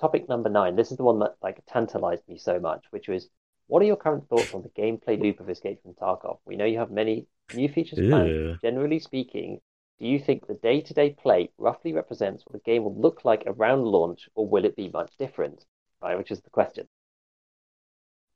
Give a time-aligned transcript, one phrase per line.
[0.00, 0.76] topic number nine.
[0.76, 3.28] This is the one that like tantalized me so much, which was
[3.66, 6.38] what are your current thoughts on the gameplay loop of Escape from Tarkov?
[6.46, 8.58] We know you have many new features planned.
[8.62, 9.60] Generally speaking,
[10.00, 13.84] do you think the day-to-day play roughly represents what the game will look like around
[13.84, 15.64] launch, or will it be much different?
[16.00, 16.86] Right, which is the question.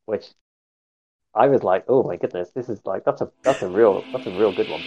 [0.04, 0.26] Which
[1.34, 4.26] I was like, oh my goodness, this is like that's a that's a real that's
[4.26, 4.82] a real good one.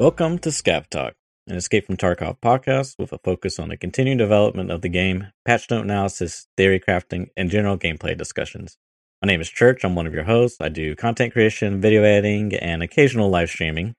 [0.00, 1.12] Welcome to Scav Talk,
[1.46, 5.26] an Escape from Tarkov podcast with a focus on the continued development of the game,
[5.44, 8.78] patch note analysis, theory crafting, and general gameplay discussions.
[9.20, 9.84] My name is Church.
[9.84, 10.56] I'm one of your hosts.
[10.58, 13.94] I do content creation, video editing, and occasional live streaming.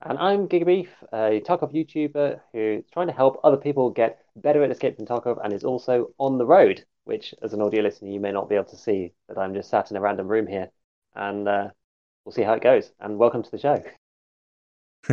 [0.00, 4.70] And I'm Gigabeef, a Tarkov YouTuber who's trying to help other people get better at
[4.70, 8.20] Escape from Tarkov and is also on the road, which, as an audio listener, you
[8.20, 10.70] may not be able to see, but I'm just sat in a random room here.
[11.16, 11.70] And uh,
[12.24, 12.92] we'll see how it goes.
[13.00, 13.82] And welcome to the show.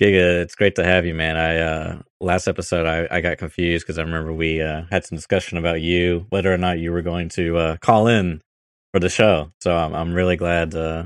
[0.00, 1.36] Giga, it's great to have you, man.
[1.36, 5.16] I uh last episode I, I got confused because I remember we uh had some
[5.16, 8.42] discussion about you, whether or not you were going to uh call in
[8.92, 9.52] for the show.
[9.60, 11.04] So I'm I'm really glad uh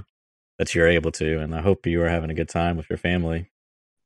[0.59, 2.99] that you're able to and I hope you are having a good time with your
[2.99, 3.51] family.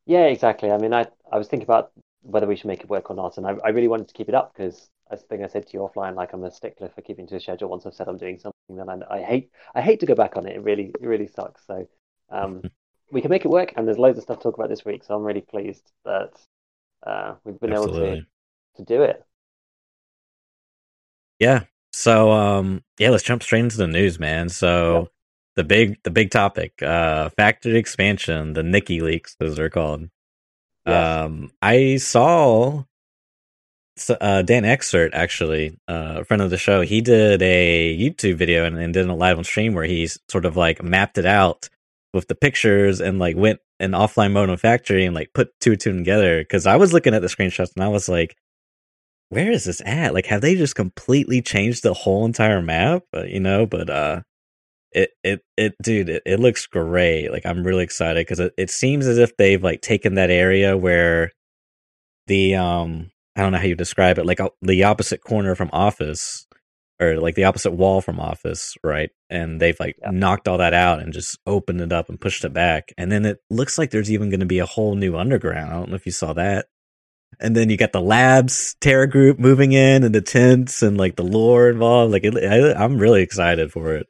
[0.07, 0.71] Yeah, exactly.
[0.71, 3.37] I mean I I was thinking about whether we should make it work or not,
[3.37, 5.73] and I, I really wanted to keep it up because I think I said to
[5.75, 7.69] you offline, like I'm a stickler for keeping to a schedule.
[7.69, 10.37] Once I've said I'm doing something, then I, I hate I hate to go back
[10.37, 10.57] on it.
[10.57, 11.67] It really it really sucks.
[11.67, 11.87] So
[12.31, 12.63] um,
[13.13, 15.05] we can make it work, and there's loads of stuff to talk about this week.
[15.05, 16.33] So I'm really pleased that
[17.07, 18.09] uh, we've been Absolutely.
[18.09, 18.27] able to
[18.77, 19.25] to do it.
[21.39, 21.65] Yeah.
[21.93, 24.49] So um, yeah, let's jump straight into the news, man.
[24.49, 25.09] So yep.
[25.57, 30.09] the big the big topic, uh, factory expansion, the Nikki leaks, as they're called.
[30.87, 31.25] Yes.
[31.25, 32.85] Um, I saw
[34.21, 38.65] uh, Dan Exert, actually, uh, a friend of the show, he did a YouTube video
[38.65, 41.69] and, and did a live on stream where he sort of like mapped it out
[42.13, 45.77] with the pictures and like went in offline mode on factory and like put two
[45.77, 48.37] two together because I was looking at the screenshots and I was like,
[49.33, 50.13] where is this at?
[50.13, 53.05] Like, have they just completely changed the whole entire map?
[53.15, 54.21] Uh, you know, but uh,
[54.93, 57.31] it it it dude, it, it looks great.
[57.33, 60.77] Like, I'm really excited because it, it seems as if they've like taken that area
[60.77, 61.33] where
[62.27, 65.71] the um I don't know how you describe it, like uh, the opposite corner from
[65.73, 66.47] Office
[67.03, 69.11] or like the opposite wall from Office, right?
[69.29, 70.11] And they've like yeah.
[70.11, 72.93] knocked all that out and just opened it up and pushed it back.
[72.97, 75.71] And then it looks like there's even going to be a whole new underground.
[75.71, 76.67] I don't know if you saw that.
[77.41, 81.25] And then you got the labs TerraGroup moving in and the tents and like the
[81.25, 82.13] lore involved.
[82.13, 84.07] Like it, I, I'm really excited for it.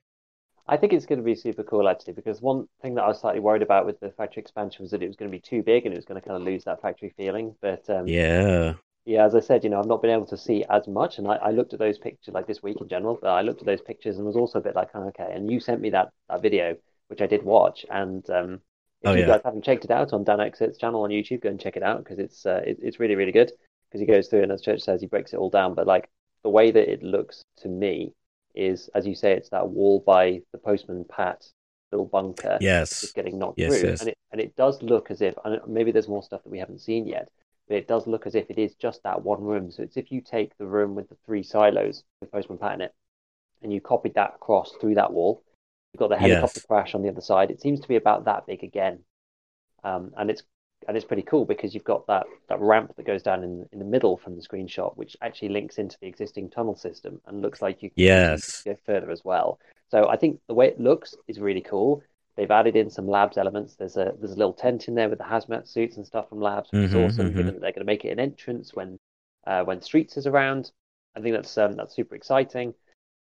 [0.69, 3.21] I think it's going to be super cool actually because one thing that I was
[3.21, 5.63] slightly worried about with the factory expansion was that it was going to be too
[5.63, 7.55] big and it was going to kind of lose that factory feeling.
[7.61, 10.65] But um, yeah, yeah, as I said, you know, I've not been able to see
[10.71, 13.19] as much, and I, I looked at those pictures like this week in general.
[13.21, 15.33] But I looked at those pictures and was also a bit like, oh, okay.
[15.33, 16.77] And you sent me that, that video,
[17.09, 18.61] which I did watch, and um,
[19.03, 19.27] if oh, you yeah.
[19.27, 21.83] guys haven't checked it out on Dan Exit's channel on YouTube, go and check it
[21.83, 23.51] out because it's uh, it, it's really really good
[23.89, 25.75] because he goes through and as Church says, he breaks it all down.
[25.75, 26.09] But like
[26.45, 28.15] the way that it looks to me
[28.55, 31.45] is, as you say, it's that wall by the postman Pat
[31.91, 32.57] little bunker.
[32.61, 34.01] Yes, just getting knocked yes, through, yes.
[34.01, 36.61] and it and it does look as if and maybe there's more stuff that we
[36.61, 37.29] haven't seen yet
[37.73, 39.71] but it does look as if it is just that one room.
[39.71, 42.83] So it's if you take the room with the three silos the Postman Pat in
[42.83, 42.95] it,
[43.63, 45.43] and you copied that across through that wall,
[45.91, 46.67] you've got the helicopter yes.
[46.67, 47.51] crash on the other side.
[47.51, 48.99] It seems to be about that big again,
[49.85, 50.43] um, and it's
[50.87, 53.79] and it's pretty cool because you've got that that ramp that goes down in in
[53.79, 57.63] the middle from the screenshot, which actually links into the existing tunnel system and looks
[57.63, 58.65] like you can yes.
[58.65, 59.59] go further as well.
[59.91, 62.03] So I think the way it looks is really cool.
[62.37, 63.75] They've added in some labs elements.
[63.75, 66.41] There's a there's a little tent in there with the hazmat suits and stuff from
[66.41, 67.29] labs, which mm-hmm, is awesome.
[67.29, 67.37] Mm-hmm.
[67.37, 68.99] Given that they're going to make it an entrance when
[69.47, 70.71] uh, when Streets is around,
[71.15, 72.75] I think that's um, that's super exciting.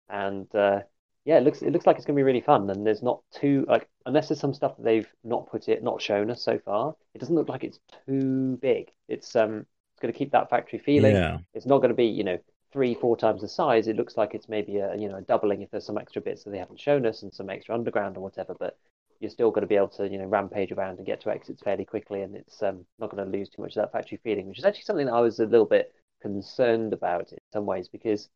[0.09, 0.81] And uh,
[1.25, 2.69] yeah, it looks it looks like it's going to be really fun.
[2.71, 6.01] And there's not too like unless there's some stuff that they've not put it not
[6.01, 6.95] shown us so far.
[7.15, 8.91] It doesn't look like it's too big.
[9.09, 11.15] It's um it's going to keep that factory feeling.
[11.15, 11.39] Yeah.
[11.55, 12.39] It's not going to be you know
[12.73, 13.87] three four times the size.
[13.87, 16.45] It looks like it's maybe a you know a doubling if there's some extra bits
[16.45, 18.55] that they haven't shown us and some extra underground or whatever.
[18.59, 18.77] But
[19.21, 21.63] you're still going to be able to you know rampage around and get to exits
[21.63, 24.47] fairly quickly, and it's um, not going to lose too much of that factory feeling,
[24.47, 27.89] which is actually something that I was a little bit concerned about in some ways
[27.89, 28.29] because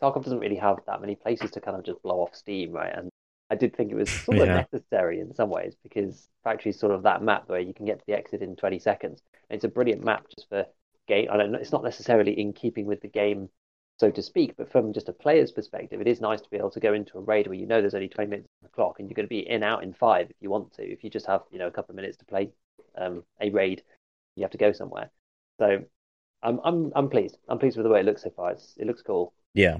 [0.00, 2.92] Tarkov doesn't really have that many places to kind of just blow off steam, right?
[2.94, 3.10] And
[3.50, 4.64] I did think it was sort of yeah.
[4.72, 7.98] necessary in some ways because factory is sort of that map where you can get
[7.98, 9.22] to the exit in 20 seconds.
[9.48, 10.66] And it's a brilliant map just for
[11.06, 11.28] game.
[11.30, 13.48] I don't know, it's not necessarily in keeping with the game
[13.98, 14.56] so to speak.
[14.56, 17.18] But from just a player's perspective, it is nice to be able to go into
[17.18, 19.26] a raid where you know there's only 20 minutes on the clock and you're going
[19.26, 20.82] to be in out in five if you want to.
[20.82, 22.50] If you just have you know a couple of minutes to play
[22.96, 23.82] um, a raid,
[24.36, 25.10] you have to go somewhere.
[25.58, 25.84] So
[26.42, 27.38] I'm I'm I'm pleased.
[27.48, 28.52] I'm pleased with the way it looks so far.
[28.52, 29.32] It's, it looks cool.
[29.54, 29.78] Yeah,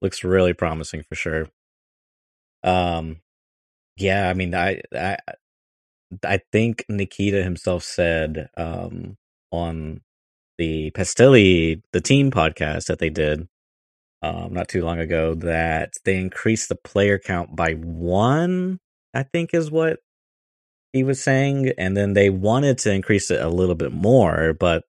[0.00, 1.48] looks really promising for sure.
[2.62, 3.20] Um,
[3.96, 5.18] Yeah, I mean, I, I,
[6.24, 9.16] I think Nikita himself said um,
[9.50, 10.00] on
[10.62, 13.48] the Pestily, the team podcast that they did
[14.22, 18.78] um, not too long ago, that they increased the player count by one.
[19.12, 19.98] I think is what
[20.92, 24.84] he was saying, and then they wanted to increase it a little bit more, but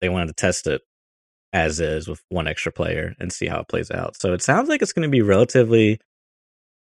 [0.00, 0.82] they wanted to test it
[1.52, 4.14] as is with one extra player and see how it plays out.
[4.20, 5.98] So it sounds like it's going to be relatively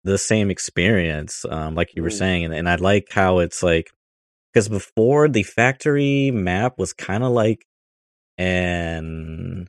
[0.05, 2.19] the same experience, um, like you were Mm.
[2.19, 3.89] saying, and, and I like how it's like
[4.53, 7.65] because before the factory map was kind of like
[8.39, 9.69] an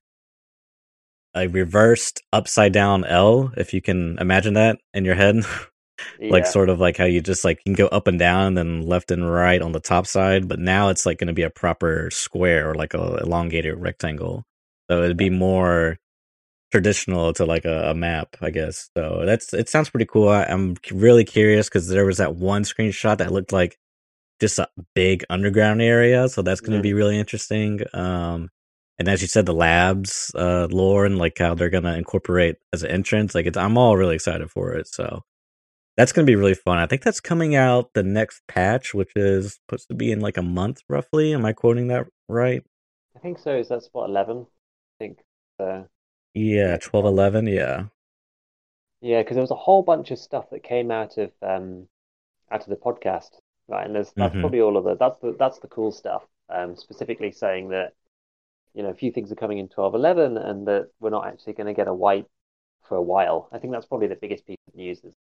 [1.35, 5.37] a reversed upside down L, if you can imagine that in your head.
[6.29, 6.51] like Yeah.
[6.51, 9.11] sort of like how you just like can go up and down and then left
[9.11, 12.09] and right on the top side but now it's like going to be a proper
[12.11, 14.43] square or like a elongated rectangle
[14.89, 15.97] so it'd be more
[16.71, 20.45] traditional to like a, a map i guess so that's it sounds pretty cool I,
[20.45, 23.77] i'm really curious because there was that one screenshot that looked like
[24.41, 26.83] just a big underground area so that's going to Mm.
[26.83, 28.49] be really interesting um
[28.99, 32.55] and as you said the labs uh lore and like how they're going to incorporate
[32.73, 35.21] as an entrance like it's i'm all really excited for it so
[35.97, 36.77] that's going to be really fun.
[36.77, 40.37] I think that's coming out the next patch, which is supposed to be in like
[40.37, 41.33] a month roughly.
[41.33, 42.61] Am I quoting that right?
[43.15, 43.57] I think so.
[43.57, 44.45] Is that spot 11?
[44.45, 45.17] I think.
[45.59, 45.85] Uh,
[46.35, 47.47] Yeah, 12, 11.
[47.47, 47.85] Yeah.
[49.01, 51.87] yeah, because there was a whole bunch of stuff that came out of um,
[52.51, 53.31] out of the podcast,
[53.67, 53.85] right?
[53.85, 54.41] And there's that's Mhm.
[54.41, 56.23] probably all of the that's the that's the cool stuff.
[56.49, 57.93] Um, specifically saying that
[58.77, 61.55] you know a few things are coming in 12, 11, and that we're not actually
[61.55, 62.29] going to get a wipe
[62.87, 63.49] for a while.
[63.53, 65.17] I think that's probably the biggest piece of news that's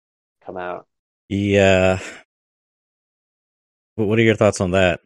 [0.45, 0.87] come out.
[1.29, 1.99] Yeah.
[3.95, 5.01] What what are your thoughts on that?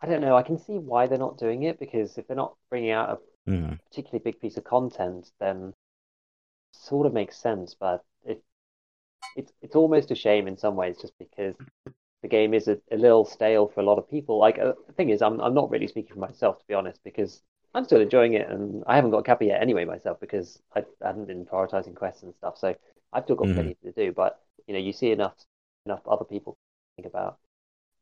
[0.00, 0.36] I don't know.
[0.36, 3.20] I can see why they're not doing it because if they're not bringing out a
[3.46, 3.78] Mhm.
[3.90, 5.74] particularly big piece of content, then
[6.72, 7.74] sort of makes sense.
[7.74, 8.42] But it
[9.36, 11.56] it's it's almost a shame in some ways, just because
[12.22, 14.38] the game is a, a little stale for a lot of people.
[14.38, 17.02] Like uh, the thing is, I'm I'm not really speaking for myself to be honest,
[17.04, 17.42] because
[17.74, 20.80] I'm still enjoying it, and I haven't got a Kappa yet anyway myself because I,
[21.02, 22.58] I haven't been prioritizing quests and stuff.
[22.58, 22.74] So
[23.12, 23.54] I've still got Mhm.
[23.54, 24.12] plenty to do.
[24.12, 25.34] But you know, you see enough
[25.86, 26.56] enough other people
[26.96, 27.38] think about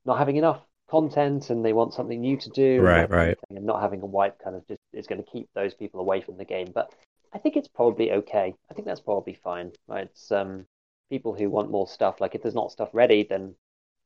[0.05, 3.39] not having enough content and they want something new to do Right, of right.
[3.51, 6.21] and not having a wipe kind of just is going to keep those people away
[6.21, 6.71] from the game.
[6.73, 6.93] But
[7.33, 8.55] I think it's probably okay.
[8.71, 9.73] I think that's probably fine.
[9.89, 10.05] Right?
[10.05, 10.67] It's um
[11.11, 12.21] people who want more stuff.
[12.21, 13.55] Like if there's not stuff ready, then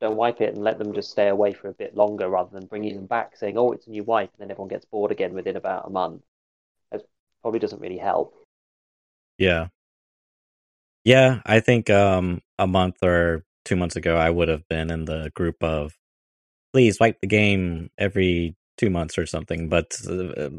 [0.01, 2.67] don't wipe it and let them just stay away for a bit longer rather than
[2.67, 5.35] bringing them back saying, "Oh, it's a new wipe," and then everyone gets bored again
[5.35, 6.23] within about a month.
[6.91, 7.03] That
[7.43, 8.35] probably doesn't really help.
[9.39, 9.69] Yeah.
[11.05, 15.05] Yeah, I think um a month or 2 months ago I would have been in
[15.05, 15.97] the group of
[16.73, 20.51] please wipe the game every 2 months or something, but uh,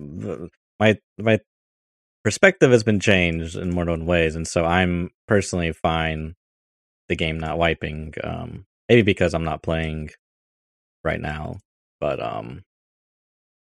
[0.80, 1.40] my my
[2.24, 6.36] perspective has been changed in more than ways and so I'm personally fine
[7.10, 10.10] the game not wiping um maybe because I'm not playing
[11.06, 11.56] right now
[12.02, 12.62] but um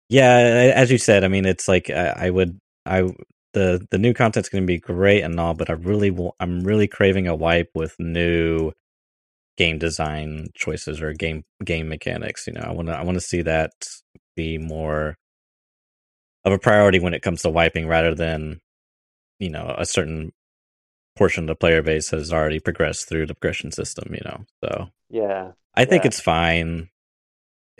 [0.09, 3.03] yeah as you said I mean it's like I, I would I
[3.53, 6.65] the the new content's going to be great and all but I really wa- I'm
[6.65, 8.73] really craving a wipe with new
[9.57, 12.61] game design choices or game game mechanics you know?
[12.61, 13.71] I want to I want to see that
[14.35, 15.15] be more
[16.43, 18.59] of a priority when it comes to wiping rather than
[19.39, 20.33] you know a certain
[21.15, 24.45] portion of the player base has already progressed through the progression system you know?
[24.63, 26.07] So Yeah, I think Yeah.
[26.07, 26.89] it's fine.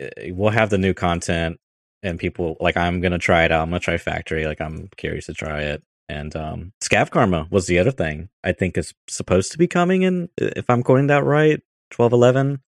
[0.00, 1.58] Uh, We'll have the new content,
[2.02, 3.62] and people like I'm gonna try it out.
[3.62, 4.46] I'm gonna try Factory.
[4.46, 5.82] Like I'm curious to try it.
[6.08, 10.02] And um, Scav Karma was the other thing I think is supposed to be coming
[10.02, 10.28] in.
[10.36, 11.60] If I'm quoting that right,
[11.90, 12.62] twelve eleven.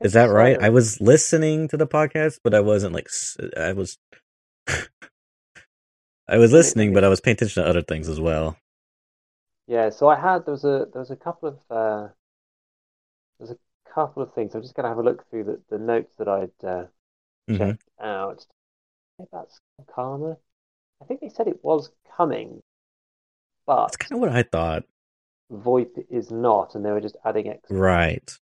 [0.00, 0.32] Is that so.
[0.34, 0.60] right?
[0.62, 3.08] I was listening to the podcast, but I wasn't like
[3.56, 3.98] I was.
[6.28, 8.56] I was listening, but I was paying attention to other things as well.
[9.66, 12.08] Yeah, so I had there was a there was a couple of uh,
[13.94, 14.54] couple of things.
[14.54, 16.86] I'm just going to have a look through the, the notes that I'd uh,
[17.48, 17.58] Mhm.
[17.58, 18.46] checked out.
[19.18, 19.50] About
[19.94, 20.36] Karma,
[21.00, 22.60] I think they said it was coming,
[23.66, 24.84] but That's kind of what I thought.
[25.52, 28.38] VoIP is not, and they were just adding extra, Right.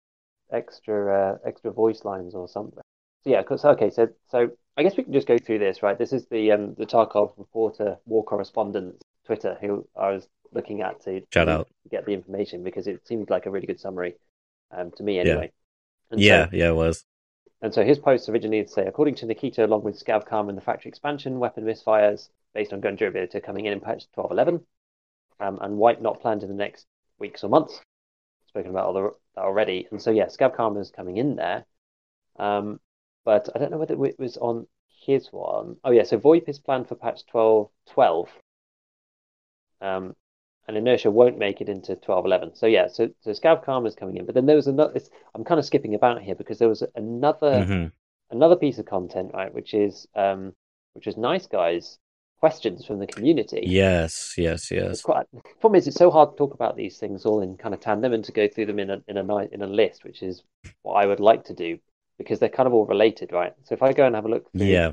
[0.51, 2.81] extra uh, extra voice lines or something.
[3.23, 5.97] So yeah, 'cause- okay, so so I guess we can just go through this, right?
[5.97, 11.01] This is the um the Tarkov reporter war correspondent Twitter who I was looking at
[11.01, 11.69] to Shout to out.
[11.89, 14.15] get the information because it seemed like a really good summary
[14.71, 15.21] um to me Yeah.
[15.21, 15.51] anyway.
[16.11, 16.49] And Yeah.
[16.49, 16.69] so, Yeah.
[16.69, 17.05] It was.
[17.61, 20.61] and so his post originally say, according to Nikita, along with Scav Karma and the
[20.61, 24.65] factory expansion, weapon misfires based on gun durability coming in in patch 1211,
[25.39, 26.87] um, and wipe not planned in the next
[27.19, 27.79] weeks or months.
[28.47, 29.87] Spoken about all the, that already.
[29.91, 31.65] And so, yeah, Scav Karma is coming in there.
[32.37, 32.79] Um,
[33.25, 34.65] but I don't know whether it was on
[35.05, 35.75] his one.
[35.83, 38.29] Oh, yeah, so VoIP is planned for patch 1212.
[39.81, 40.15] Um,
[40.69, 42.55] and inertia won't make it into 1211.
[42.55, 44.99] So yeah, so so Scav Karma is coming in, but then there was another.
[45.33, 47.85] I'm kind of skipping about here because there was another hmm
[48.31, 50.53] another piece of content, right, which is um,
[50.93, 51.97] which is nice guys
[52.39, 53.63] questions from the community.
[53.65, 55.01] Yes, yes, yes.
[55.01, 55.25] quite.
[55.59, 58.13] Problem is, it's so hard to talk about these things all in kind of tandem
[58.13, 60.43] and to go through them in a in a in a list, which is
[60.83, 61.79] what I would like to do
[62.19, 63.53] because they're kind of all related, right?
[63.63, 64.91] So if I go and have a look through Yeah.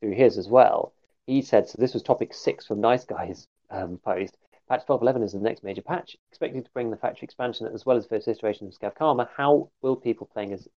[0.00, 0.92] through his as well,
[1.26, 1.76] he said so.
[1.78, 4.36] This was topic six from Nice Guys um, post.
[4.68, 7.96] Patch 12.11 is the next major patch, expected to bring the factory expansion as well
[7.96, 9.28] as first iteration of Scav Karma.
[9.36, 10.68] How will people playing as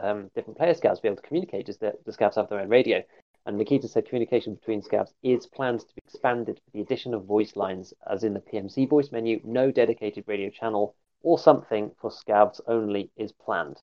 [0.00, 1.66] um, different player scavs be able to communicate?
[1.66, 3.02] Does the, the scavs have their own radio?
[3.44, 7.24] And Nikita said communication between scavs is planned to be expanded with the addition of
[7.24, 9.40] voice lines, as in the PMC voice menu.
[9.42, 13.80] No dedicated radio channel or something for scavs only is planned,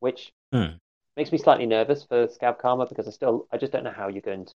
[0.00, 0.76] which Hmm.
[1.16, 4.08] makes me slightly nervous for Scav Karma because I still I just don't know how
[4.08, 4.54] you're going to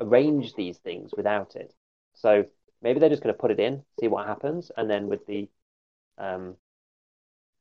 [0.00, 1.74] arrange these things without it.
[2.14, 2.44] So
[2.84, 5.48] maybe they're just going to put it in, see what happens, and then with the
[6.18, 6.54] um,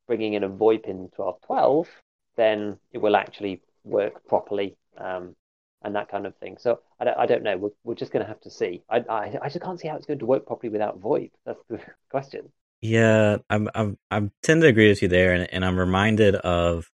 [0.05, 1.87] bringing in a VoIP in 12.12,
[2.35, 5.35] then it will actually work properly um,
[5.81, 6.57] and that kind of thing.
[6.59, 7.57] So I don't, I don't know.
[7.57, 8.83] We're, we're just going to have to see.
[8.89, 11.31] I, I, I just can't see how it's going to work properly without VoIP.
[11.45, 11.79] That's the
[12.11, 12.51] question.
[12.81, 16.91] Yeah, I'm I'm I tend to agree with you there, and, and I'm reminded of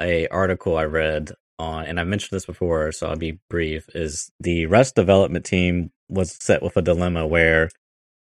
[0.00, 3.88] a article I read on, and I've mentioned this before, so I'll be brief.
[3.94, 7.70] Is the Rust development team was set with a dilemma where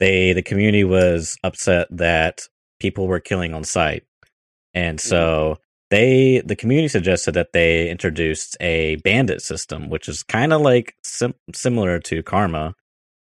[0.00, 2.42] they the community was upset that
[2.80, 4.04] people were killing on site,
[4.74, 5.60] and so mm-hmm.
[5.90, 10.94] they the community suggested that they introduced a bandit system, which is kind of like
[11.04, 12.74] sim- similar to Karma,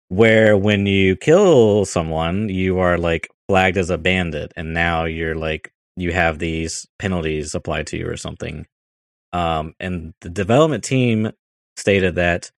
[0.09, 5.35] where when you kill someone, you are like flagged as a bandit, and now you're
[5.35, 8.65] like you have these penalties applied to you or something.
[9.35, 11.29] Um, and the development team
[11.75, 12.51] stated that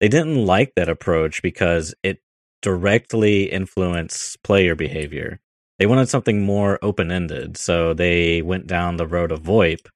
[0.00, 2.18] they didn't like that approach because it
[2.62, 5.38] directly influenced player behavior.
[5.78, 9.86] They wanted something more open ended, so they went down the road of VoIP.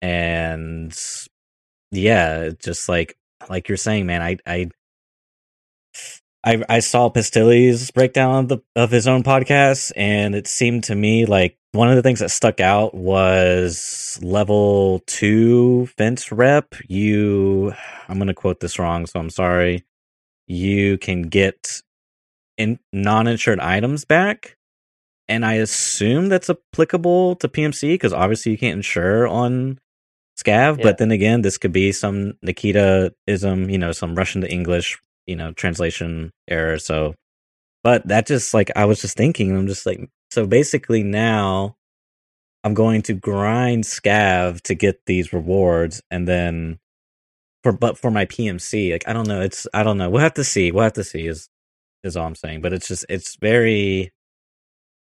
[0.00, 0.98] And
[1.90, 3.18] yeah, just like
[3.50, 4.70] like you're saying, man, I I
[6.42, 10.94] I, I saw Pestily's breakdown of the of his own podcast, and it seemed to
[10.94, 16.74] me like one of the things that stuck out was level two fence rep.
[16.88, 17.72] You,
[18.08, 19.84] I'm going to quote this wrong, so I'm sorry.
[20.46, 21.82] You can get
[22.58, 24.56] in non-insured items back,
[25.28, 29.78] and I assume that's applicable to PMC because obviously you can't insure on
[30.38, 30.78] Scav.
[30.78, 30.82] Yeah.
[30.82, 34.98] But then again, this could be some Nikita ism, you know, some Russian to English
[35.30, 37.14] you know translation error so
[37.84, 41.76] but that just like i was just thinking i'm just like so basically now
[42.64, 46.78] i'm going to grind scav to get these rewards and then
[47.62, 50.34] for but for my pmc like i don't know it's i don't know we'll have
[50.34, 51.48] to see we'll have to see is
[52.04, 54.12] is all i'm saying but it's just it's very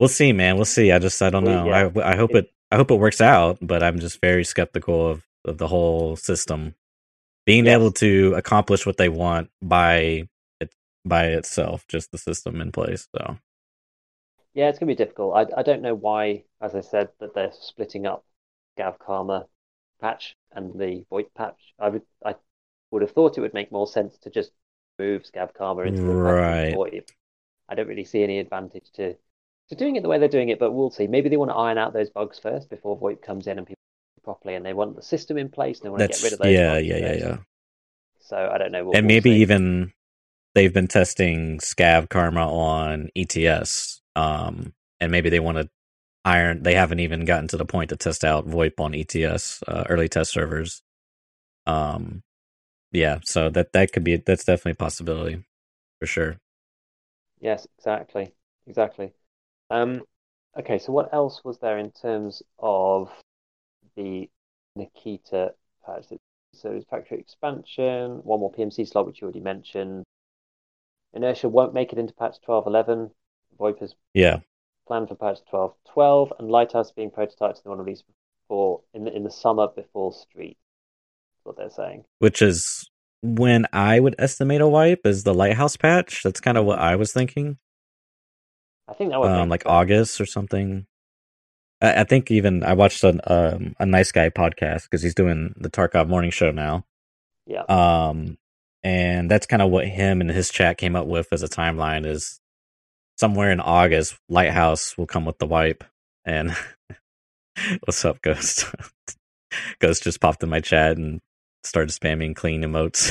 [0.00, 1.90] we'll see man we'll see i just i don't know yeah.
[1.96, 5.24] i i hope it i hope it works out but i'm just very skeptical of
[5.46, 6.68] of the whole system
[7.46, 7.74] being Yes.
[7.74, 10.28] able to accomplish what they want by
[10.60, 10.72] it
[11.04, 13.08] by itself, just the system in place.
[13.16, 13.38] So
[14.56, 15.36] Yeah, it's going to be difficult.
[15.36, 18.24] I, I don't know why, as I said, that they're splitting up
[18.76, 19.46] Scav Karma
[20.00, 21.74] patch and the VoIP patch.
[21.78, 22.36] I would I
[22.90, 24.52] would have thought it would make more sense to just
[24.98, 26.72] move Scav Karma into the Right.
[26.74, 27.10] VoIP.
[27.68, 29.14] I don't really see any advantage to
[29.68, 31.06] to doing it the way they're doing it, but we'll see.
[31.06, 33.76] Maybe they want to iron out those bugs first before VoIP comes in and people
[34.24, 35.80] properly, and they want the system in place.
[35.80, 36.54] And they want to get rid of those.
[36.54, 37.36] yeah, yeah, yeah, yeah.
[38.20, 38.84] So I don't know.
[38.84, 39.92] We'll, And we'll maybe even
[40.54, 45.70] they've been testing Scav Karma on ETS, um, and maybe they want to
[46.24, 46.62] iron.
[46.62, 50.08] They haven't even gotten to the point to test out VoIP on ETS uh, early
[50.08, 50.82] test servers.
[51.66, 52.22] Um,
[52.92, 55.44] yeah, so that that could be that's definitely a possibility
[56.00, 56.38] for sure.
[57.40, 58.32] Yes, exactly,
[58.66, 59.12] exactly.
[59.70, 60.02] Um,
[60.58, 63.10] okay, so what else was there in terms of
[63.96, 64.30] the
[64.74, 65.54] Nikita
[65.84, 66.06] patch?
[66.54, 70.04] So it's factory expansion, one more PMC slot, which you already mentioned.
[71.12, 73.10] Inertia won't make it into patch 12.11.
[73.58, 74.38] VoIP is Yeah,
[74.86, 78.02] planned for patch 12.12, and Lighthouse being prototyped in the one release
[78.48, 80.56] before in the in the summer before Street.
[81.36, 82.04] That's what they're saying.
[82.18, 82.88] which is
[83.22, 86.22] when I would estimate a wipe is the lighthouse patch.
[86.22, 87.58] That's kind of what I was thinking.
[88.88, 89.72] I think that would Um, like sense.
[89.72, 90.86] August or something.
[91.80, 95.54] I, I think even I watched a um, a nice guy podcast because he's doing
[95.56, 96.84] the Tarkov morning show now.
[97.46, 97.62] Yeah.
[97.62, 98.38] Um,
[98.84, 102.06] and that's kind of what him and his chat came up with as a timeline
[102.06, 102.40] is
[103.16, 105.84] somewhere in August, Lighthouse will come with the wipe.
[106.24, 106.54] And
[107.84, 108.66] what's up, Ghost?
[109.80, 111.20] Ghost just popped in my chat and
[111.64, 113.10] started spamming clean emotes.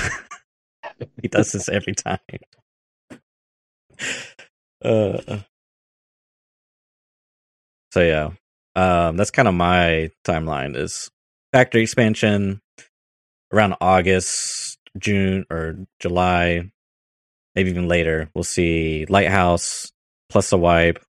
[1.21, 2.19] he does this every time.
[4.83, 5.39] Uh,
[7.91, 8.31] so yeah,
[8.75, 10.75] um, that's kind of my timeline.
[10.75, 11.09] Is
[11.51, 12.61] factory expansion
[13.51, 16.69] around August, June, or July,
[17.55, 18.29] maybe even later.
[18.35, 19.91] We'll see Lighthouse
[20.29, 21.03] plus a wipe,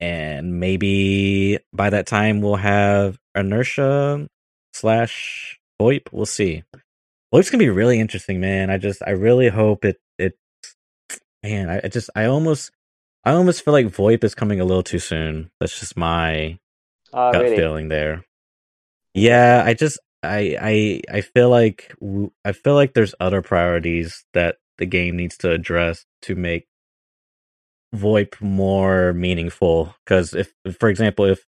[0.00, 4.28] and maybe by that time we'll have inertia
[4.74, 6.08] slash VoIP.
[6.12, 6.64] We'll see.
[7.34, 8.70] VoIP's gonna be really interesting, man.
[8.70, 10.34] I just I really hope it it
[11.44, 12.72] man, I, I just I almost
[13.24, 15.50] I almost feel like VoIP is coming a little too soon.
[15.60, 16.58] That's just my
[17.12, 17.56] Oh, gut really?
[17.56, 18.24] feeling there.
[19.14, 20.56] Yeah, I just I
[21.10, 21.94] I I feel like
[22.44, 26.66] I feel like there's other priorities that the game needs to address to make
[27.94, 29.94] VoIP more meaningful.
[30.04, 31.44] Because if, for example, if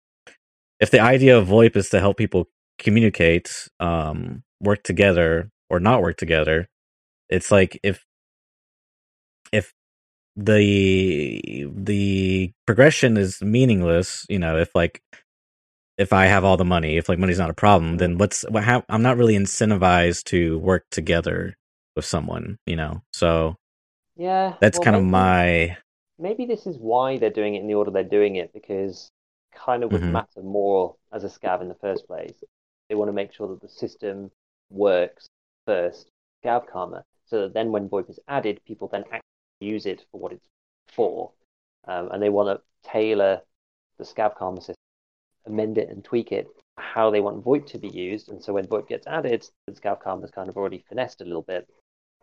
[0.81, 6.03] if the idea of VoIP is to help people communicate, um, work together or not
[6.03, 6.69] work together,
[7.31, 8.05] it's like if
[9.53, 9.73] if
[10.37, 15.03] the the progression is meaningless, you know, if like
[15.99, 18.65] if I have all the money, if like money's not a problem, then what's what
[18.65, 21.57] ha- I'm not really incentivized to work together
[21.97, 23.03] with someone, you know.
[23.13, 23.57] So
[24.17, 24.57] Yeah.
[24.61, 25.77] that's well, kind of my
[26.21, 29.11] maybe this is why they're doing it in the order they're doing it because
[29.53, 30.13] kind of would Mhm.
[30.13, 32.45] matter more as a scav in the first place.
[32.89, 34.31] They want to make sure that the system
[34.71, 35.29] works
[35.67, 36.09] first,
[36.43, 39.21] scav karma, so that then when VoIP is added, people then actually
[39.61, 40.47] use it for what it's
[40.89, 41.33] for,
[41.87, 43.43] um, and they want to tailor
[43.99, 44.75] the scav karma system,
[45.47, 48.67] amend it and tweak it how they want VoIP to be used, and so when
[48.67, 51.69] VoIP gets added, the scav karma is kind of already finessed a little bit,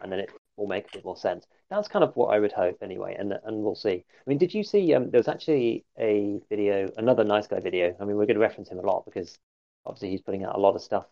[0.02, 1.46] and then it will make a bit more sense.
[1.70, 4.04] That's kind of what I would hope anyway, and and we'll see.
[4.10, 4.94] I mean, did you see?
[4.94, 7.96] Um, there was actually a video, another nice guy video.
[8.00, 9.38] I mean, we're going to reference him a lot because
[9.86, 11.06] obviously he's putting out a lot of stuff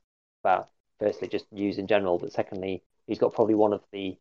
[0.43, 4.17] about firstly just news in general, but secondly he's got probably one of the.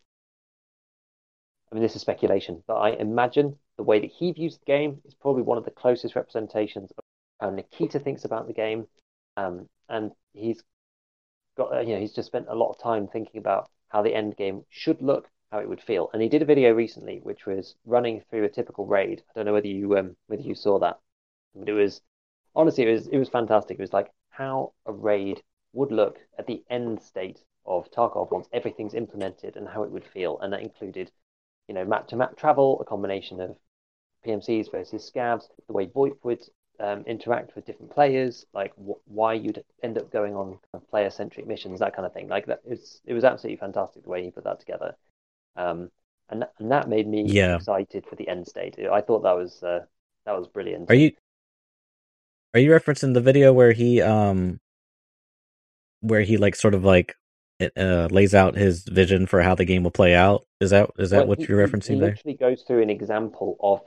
[1.70, 5.00] I mean, this is speculation, but I imagine the way that he views the game
[5.04, 7.04] is probably one of the closest representations of
[7.40, 8.86] how Nikita thinks about the game,
[9.36, 10.62] um, and he's
[11.56, 14.36] got you know he's just spent a lot of time thinking about how the end
[14.36, 16.10] game should look, how it would feel.
[16.12, 19.22] And he did a video recently which was running through a typical raid.
[19.30, 20.98] I don't know whether you um, whether you saw that,
[21.54, 22.00] but it was
[22.56, 23.78] honestly it was it was fantastic.
[23.78, 28.48] It was like how a raid would look at the end state of Tarkov once
[28.52, 31.12] everything's implemented and how it would feel, and that included
[31.68, 33.56] you know map to map travel, a combination of
[34.26, 36.42] PMCs versus scavs, the way VoIP would
[36.80, 40.88] um, interact with different players, like wh- why you'd end up going on kind of
[40.90, 42.28] player centric missions, that kind of thing.
[42.28, 44.96] Like that, it's it was absolutely fantastic the way he put that together,
[45.56, 45.90] um,
[46.30, 47.54] and that, and that made me Yeah.
[47.54, 48.78] excited for the end state.
[48.80, 49.86] I thought that was uh,
[50.26, 50.90] that was brilliant.
[50.90, 51.12] Are you
[52.52, 54.60] are you referencing the video where he um
[56.00, 57.14] where he like sort of like
[57.58, 60.46] it, uh, lays out his vision for how the game will play out?
[60.60, 62.18] Is that is that Well, what he- you're referencing He there?
[62.18, 63.80] literally goes through an example of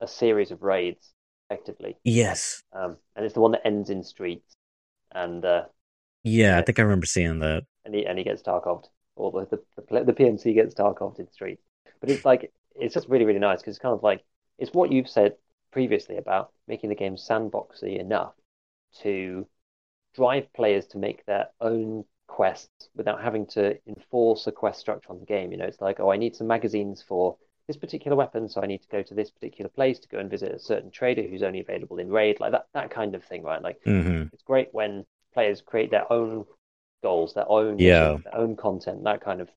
[0.00, 1.14] a series of raids,
[1.50, 2.62] effectively, Yes.
[2.72, 4.56] um, and it's the one that ends in streets,
[5.12, 5.64] and uh,
[6.22, 7.64] Yeah, I think I remember seeing that.
[7.84, 11.26] and he and he gets Tarkoved, or the the, the, the PMC gets Tarkoved in
[11.26, 11.58] the street.
[12.00, 14.24] But it's like it's just really really nice because it's kind of like
[14.58, 15.36] it's what you've said
[15.72, 18.34] previously about making the game sandboxy enough
[19.02, 19.46] to
[20.14, 25.20] drive players to make their own quests without having to enforce a quest structure on
[25.20, 25.52] the game.
[25.52, 28.66] You know, it's like oh, I need some magazines for this particular weapon, so I
[28.66, 31.42] need to go to this particular place to go and visit a certain trader who's
[31.44, 33.62] only available in raid, like that that kind of thing, right?
[33.62, 36.46] Like hmm it's great when players create their own
[37.02, 38.18] goals, their own Yeah.
[38.24, 39.50] their own content, that kind of.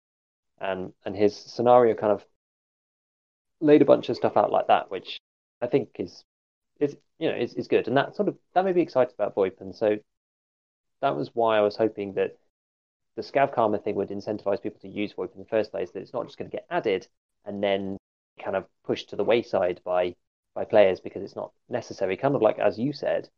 [0.60, 2.26] And and his scenario kind of
[3.62, 5.20] laid a bunch of stuff out like that, which
[5.62, 6.24] I think is
[6.80, 9.36] is you know is, is good, and that sort of that made me excited about
[9.36, 10.00] VoIP, and so
[11.02, 12.38] that was why I was hoping that
[13.16, 15.92] the Scav Karma thing would incentivize people to use VoIP in the first place.
[15.92, 17.08] That it's not just going to get added
[17.46, 17.98] and then
[18.44, 20.16] kind of pushed to the wayside by
[20.54, 22.18] by players because it's not necessary.
[22.18, 23.30] Kind of like as you said,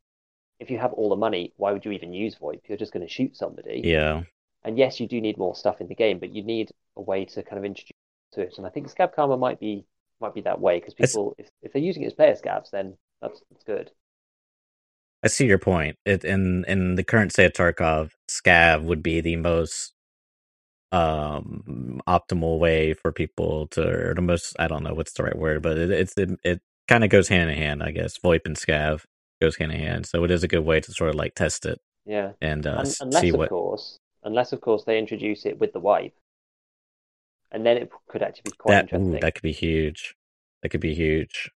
[0.59, 2.61] if you have all the money, why would you even use VoIP?
[2.67, 3.81] You're just going to shoot somebody.
[3.83, 4.23] Yeah.
[4.63, 7.25] And yes, you do need more stuff in the game, but you need a way
[7.25, 7.91] to kind of introduce
[8.33, 8.55] to it.
[8.57, 9.85] And I think Scav Karma might be
[10.19, 12.69] might be that way because It's- people, if, if they're using it as player scavs,
[12.71, 13.91] then that's that's good.
[15.23, 15.97] I see your point.
[16.05, 19.92] It in in the current state of Tarkov, scav would be the most
[20.93, 25.37] um optimal way for people to or the most I don't know what's the right
[25.37, 28.17] word, but it, it's it, it kind of goes hand in hand, I guess.
[28.19, 29.03] VoIP and scav
[29.41, 31.65] goes hand in hand, so it is a good way to sort of like test
[31.65, 32.33] it Yeah.
[32.41, 33.49] and uh, Un- unless see of what.
[33.49, 36.13] course, unless of course they introduce it with the wipe,
[37.51, 39.15] and then it could actually be quite that interesting.
[39.15, 40.15] ooh, that could be huge.
[40.61, 41.51] That could be huge.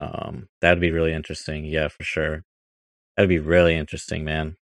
[0.00, 1.64] Um, that'd be really interesting.
[1.64, 2.44] Yeah, for sure.
[3.16, 4.56] That'd be really interesting, man.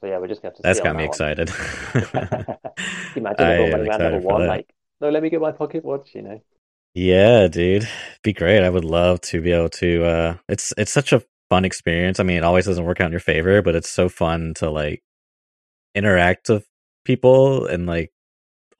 [0.00, 0.62] So yeah, we're just gonna have to.
[0.62, 1.48] That's got me excited.
[3.16, 4.48] Imagine I everyone am running around level excited for one, that.
[4.48, 6.40] like, no, let me get my pocket watch, you know.
[6.94, 7.88] Yeah, dude.
[8.22, 8.62] Be great.
[8.62, 12.18] I would love to be able to uh it's it's such a fun experience.
[12.18, 14.70] I mean, it always doesn't work out in your favor, but it's so fun to
[14.70, 15.02] like
[15.94, 16.66] interact with
[17.04, 18.12] people and like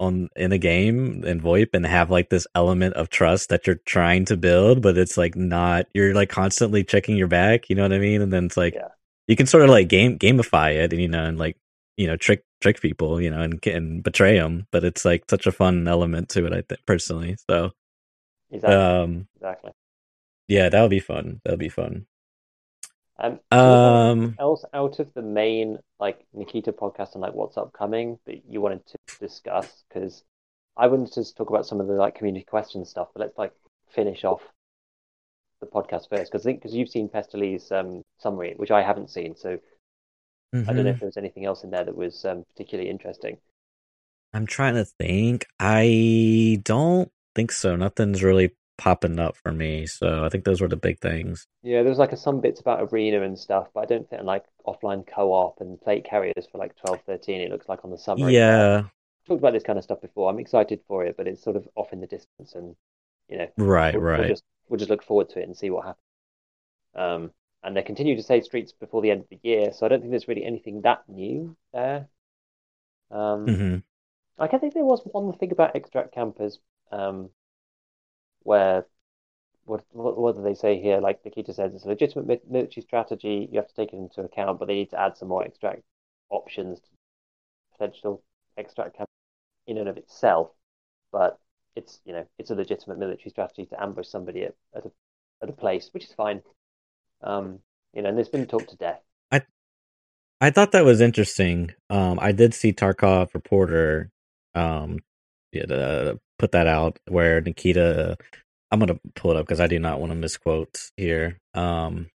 [0.00, 3.80] on in a game in VoIP and have like this element of trust that you're
[3.86, 7.82] trying to build, but it's like not you're like constantly checking your back, you know
[7.82, 8.22] what I mean?
[8.22, 8.88] And then it's like Yeah.
[9.30, 11.58] You can sort of like game gamify it and you know and like
[11.98, 15.46] you know trick trick people, you know, and and betray them, but it's like such
[15.48, 17.36] a fun element to it I think personally.
[17.50, 17.72] So
[18.50, 18.96] Exactly.
[19.04, 19.72] um exactly.
[20.48, 21.40] yeah, that would be fun.
[21.44, 22.06] That would be fun.
[23.18, 27.22] Um, so was there anything Um else out of the main like Nikita podcast and
[27.22, 29.84] like what's upcoming that you wanted to discuss?
[29.88, 30.24] Because
[30.76, 33.38] I wanted to just talk about some of the like community question stuff, but let's
[33.38, 33.54] like
[33.94, 34.42] finish off
[35.60, 39.10] the podcast first because I think because you've seen Pestily's um, summary, which I haven't
[39.10, 39.58] seen, so
[40.52, 40.94] I don't know mhm.
[40.94, 43.38] if there was anything else in there that was um, particularly interesting.
[44.32, 45.46] I'm trying to think.
[45.58, 47.76] I don't think so.
[47.76, 49.86] Nothing's really popping up for me.
[49.86, 51.46] So I think those were the big things.
[51.62, 54.22] Yeah, there was like a, some bits about arena and stuff, but I don't think
[54.22, 57.98] like offline co-op and plate carriers for like 12, 13, it looks like on the
[57.98, 58.34] summary.
[58.34, 58.84] Yeah,
[59.26, 60.30] talked about this kind of stuff before.
[60.30, 62.74] I'm excited for it, but it's sort of off in the distance, and
[63.28, 64.28] you know, right, we'll, we'll right.
[64.28, 66.06] just we'll just look forward to it and see what happens.
[66.94, 69.90] Um, and they continue to say streets before the end of the year, so I
[69.90, 72.08] don't think there's really anything that new there.
[73.10, 73.82] Um, hmm
[74.38, 76.60] like I think there was one thing about extract campers,
[76.92, 77.30] um,
[78.42, 78.86] where
[79.64, 81.00] what, what what do they say here?
[81.00, 83.48] Like Nikita says, it's a legitimate military strategy.
[83.52, 85.82] You have to take it into account, but they need to add some more extract
[86.30, 86.88] options to
[87.72, 88.22] potential
[88.56, 89.08] extract camp
[89.66, 90.50] in and of itself.
[91.12, 91.38] But
[91.76, 94.90] it's you know it's a legitimate military strategy to ambush somebody at, at a
[95.42, 96.42] at a place, which is fine.
[97.22, 97.60] Um,
[97.94, 99.00] you know, and there's been talk to death.
[99.30, 99.42] I
[100.40, 101.72] I thought that was interesting.
[101.88, 104.10] Um, I did see Tarkov reporter,
[104.54, 104.98] um,
[105.54, 108.16] uh, put that out where Nikita.
[108.70, 111.38] I'm gonna pull it up because I do not want to misquote here.
[111.54, 112.08] Um,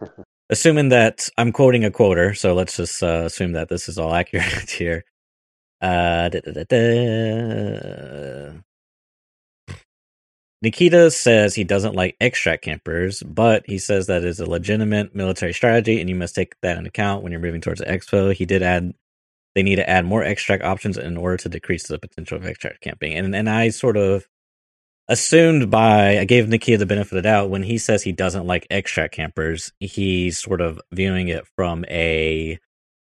[0.50, 4.14] assuming that I'm quoting a quoter, so let's just uh, assume that this is all
[4.14, 5.04] accurate here.
[5.80, 8.60] Uh, da, da, da, da.
[10.64, 15.52] Nikita says he doesn't like extract campers, but he says that is a legitimate military
[15.52, 18.34] strategy, and you must take that into account when you're moving towards the expo.
[18.34, 18.94] He did add
[19.54, 22.80] they need to add more extract options in order to decrease the potential of extract
[22.82, 24.26] camping, and and I sort of
[25.08, 28.46] assumed by I gave Nikita the benefit of the doubt when he says he doesn't
[28.46, 32.58] like extract campers, he's sort of viewing it from a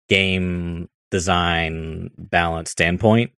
[0.10, 3.32] game design balance standpoint.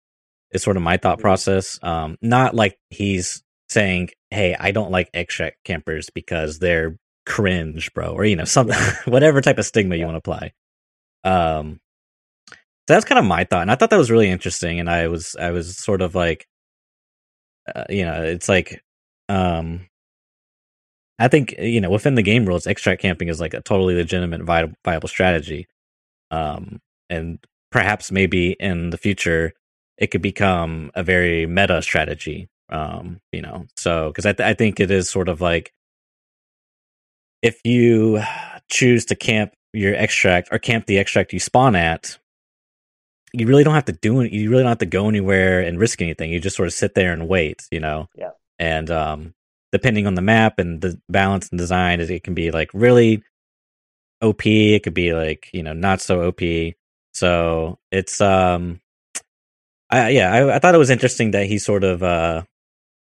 [0.51, 1.21] Is sort of my thought Mhm.
[1.21, 1.79] process.
[1.83, 8.09] Um, not like he's saying, "Hey, I don't like extract campers because they're cringe, bro,"
[8.11, 10.51] or you know, something, whatever type of stigma you want to apply.
[11.23, 11.79] Um,
[12.51, 14.79] so that's kind of my thought, and I thought that was really interesting.
[14.79, 16.47] And I was, I was sort of like,
[17.73, 18.81] uh, you know, it's like,
[19.29, 19.87] um,
[21.19, 24.41] I think you know, within the game rules, extract camping is like a totally legitimate,
[24.43, 25.67] viable, viable strategy.
[26.31, 26.79] Um,
[27.09, 27.39] and
[27.71, 29.53] perhaps maybe in the future,
[29.97, 32.49] it could become a very meta strategy.
[32.69, 35.73] Um, you know, so because I, th- I think it is sort of like
[37.41, 38.21] if you
[38.69, 42.17] choose to camp your extract or camp the extract you spawn at,
[43.33, 44.31] you really don't have to do it.
[44.31, 46.31] You really don't have to go anywhere and risk anything.
[46.31, 48.09] You just sort of sit there and wait, you know.
[48.15, 48.31] Yeah.
[48.57, 49.33] And um,
[49.71, 53.23] depending on the map and the balance and design, it can be like really
[54.21, 54.45] OP.
[54.45, 56.41] It could be like you know not so OP.
[57.13, 58.81] So it's um,
[59.89, 62.43] I yeah, I, I thought it was interesting that he sort of uh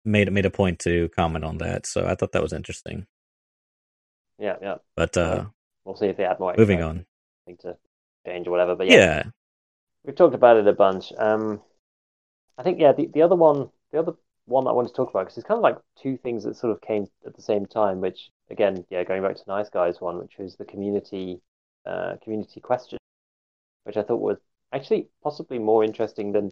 [0.04, 1.86] made made a point to comment on that.
[1.86, 3.06] So I thought that was interesting.
[4.38, 4.76] Yeah, yeah.
[4.96, 5.46] But uh,
[5.86, 7.06] We'll see if they add more moving on,
[7.62, 7.78] to
[8.26, 8.76] change or whatever.
[8.76, 9.24] But yeah, yeah,
[10.04, 11.12] we've talked about it a bunch.
[11.18, 11.62] Um,
[12.58, 14.14] I think yeah, the, the other one, the other
[14.46, 16.56] one that I wanted to talk about because it's kind of like two things that
[16.56, 18.00] sort of came at the same time.
[18.00, 21.42] Which again, yeah, going back to Nice Guys one, which was the community,
[21.86, 23.00] uh, community question,
[23.84, 24.38] which I thought was
[24.72, 26.52] actually possibly more interesting than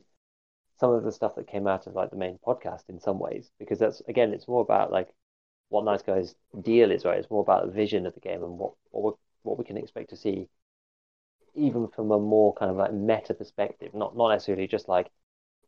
[0.79, 3.51] some of the stuff that came out of like the main podcast in some ways
[3.59, 5.13] because that's again, it's more about like
[5.69, 7.19] what Nice Guys deal is, right?
[7.19, 9.77] It's more about the vision of the game and what what we what we can
[9.77, 10.49] expect to see
[11.55, 15.09] even from a more kind of like meta perspective, not not necessarily just like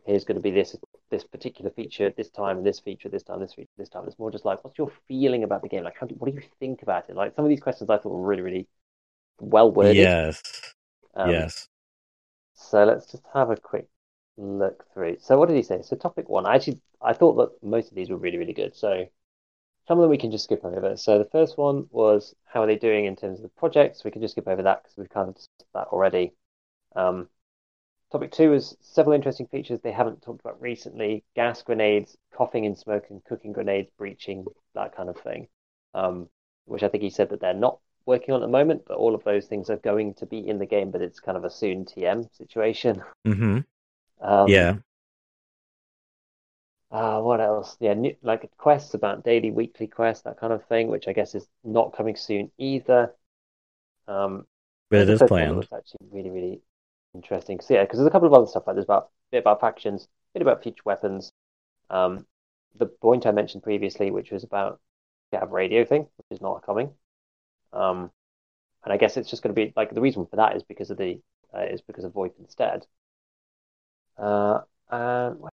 [0.06, 0.76] here's going to be this
[1.10, 4.06] this particular feature at this time, and this feature this time, this feature this time.
[4.08, 5.84] It's more just like what's your feeling about the game?
[5.84, 7.15] Like, how do, what do you think about it?
[7.15, 8.67] Like some of these questions I thought were really really
[9.39, 10.15] well worded.
[10.15, 10.41] yes,
[11.15, 11.67] Um, yes.
[12.54, 13.89] So let's just have a quick
[14.42, 15.18] look through.
[15.20, 15.82] So what did he say?
[15.82, 18.76] So topic one, I actually I thought that most of these were really really good.
[18.76, 19.06] So
[19.88, 20.96] some of them we can just skip over.
[20.98, 24.04] So the first one was how are they doing in terms of the projects?
[24.04, 26.34] We can just skip over that because we've kind of discussed that already.
[26.96, 27.30] Um,
[28.12, 32.78] topic two is several interesting features they haven't talked about recently: gas grenades, coughing and
[32.78, 35.48] smoke, and cooking grenades, breaching that kind of thing.
[35.94, 36.30] Um,
[36.66, 39.16] which I think he said that they're not working on at the moment, but all
[39.16, 41.50] of those things are going to be in the game, but it's kind of a
[41.50, 43.04] soon TM situation.
[43.26, 43.60] Mm-hmm.
[44.22, 44.78] Um, Yeah.
[46.92, 47.78] Uh, what else?
[47.80, 51.36] Yeah, new, like quests about daily, weekly quests, that kind of thing, which I guess
[51.36, 53.16] is not coming soon either.
[54.08, 54.46] Um,
[54.90, 55.56] But it is planned.
[55.58, 56.62] was actually really, really
[57.14, 57.60] interesting.
[57.62, 59.62] So yeah, because there's a couple of other stuff like there's about a bit about
[59.62, 61.32] factions, a bit about future weapons.
[61.90, 62.26] Um,
[62.76, 64.82] the point I mentioned previously, which was about
[65.32, 66.94] the have radio thing, which is not coming.
[67.74, 68.12] Um,
[68.84, 70.92] and I guess it's just going to be like the reason for that is because
[70.92, 71.22] of the
[71.54, 72.86] uh, is because of VoIP instead.
[74.17, 75.52] Uh, and what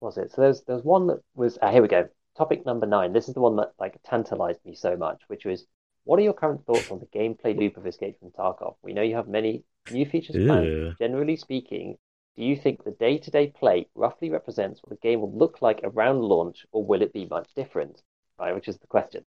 [0.00, 0.32] was it?
[0.32, 2.08] So there's there's one that was uh, here we go.
[2.36, 3.12] Topic number nine.
[3.12, 5.66] This is the one that like tantalized me so much, which was
[6.04, 8.76] what are your current thoughts on the gameplay loop of Escape from Tarkov?
[8.82, 10.66] We know you have many new features planned.
[10.66, 10.94] Ew.
[10.98, 11.96] Generally speaking,
[12.36, 16.22] do you think the day-to-day play roughly represents what the game will look like around
[16.22, 18.02] launch, or will it be much different?
[18.38, 19.24] Right, which is the question.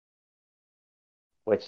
[1.45, 1.65] Which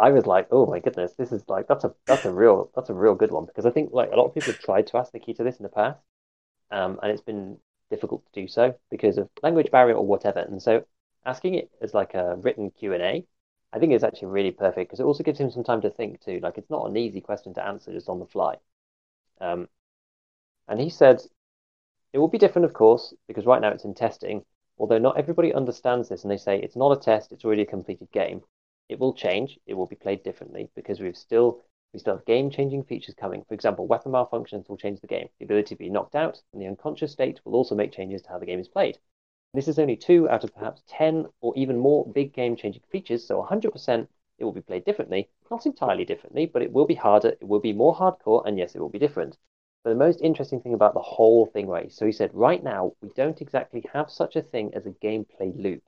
[0.00, 2.90] I was like, oh my goodness, this is like that's a that's a real that's
[2.90, 4.96] a real good one because I think like a lot of people have tried to
[4.98, 6.00] ask Nikita this in the past,
[6.70, 7.58] um, and it's been
[7.90, 10.40] difficult to do so because of language barrier or whatever.
[10.40, 10.84] And so
[11.26, 13.26] asking it as like a written Q and A,
[13.72, 16.20] I think is actually really perfect because it also gives him some time to think
[16.20, 16.40] too.
[16.42, 18.56] Like it's not an easy question to answer just on the fly.
[19.40, 19.68] Um,
[20.68, 21.20] and he said
[22.12, 24.44] it will be different, of course, because right now it's in testing.
[24.78, 27.66] Although not everybody understands this, and they say it's not a test; it's already a
[27.66, 28.42] completed game.
[28.90, 29.56] It will change.
[29.66, 33.44] It will be played differently because we've still we still have game-changing features coming.
[33.44, 35.28] For example, weapon malfunctions will change the game.
[35.38, 38.30] The ability to be knocked out and the unconscious state will also make changes to
[38.30, 38.98] how the game is played.
[39.54, 43.38] This is only two out of perhaps 10 or even more big game-changing features, so
[43.38, 45.30] 100% it will be played differently.
[45.52, 48.74] Not entirely differently, but it will be harder, it will be more hardcore, and yes,
[48.74, 49.38] it will be different.
[49.84, 51.92] But the most interesting thing about the whole thing, right?
[51.92, 55.56] So he said, right now, we don't exactly have such a thing as a gameplay
[55.56, 55.84] loop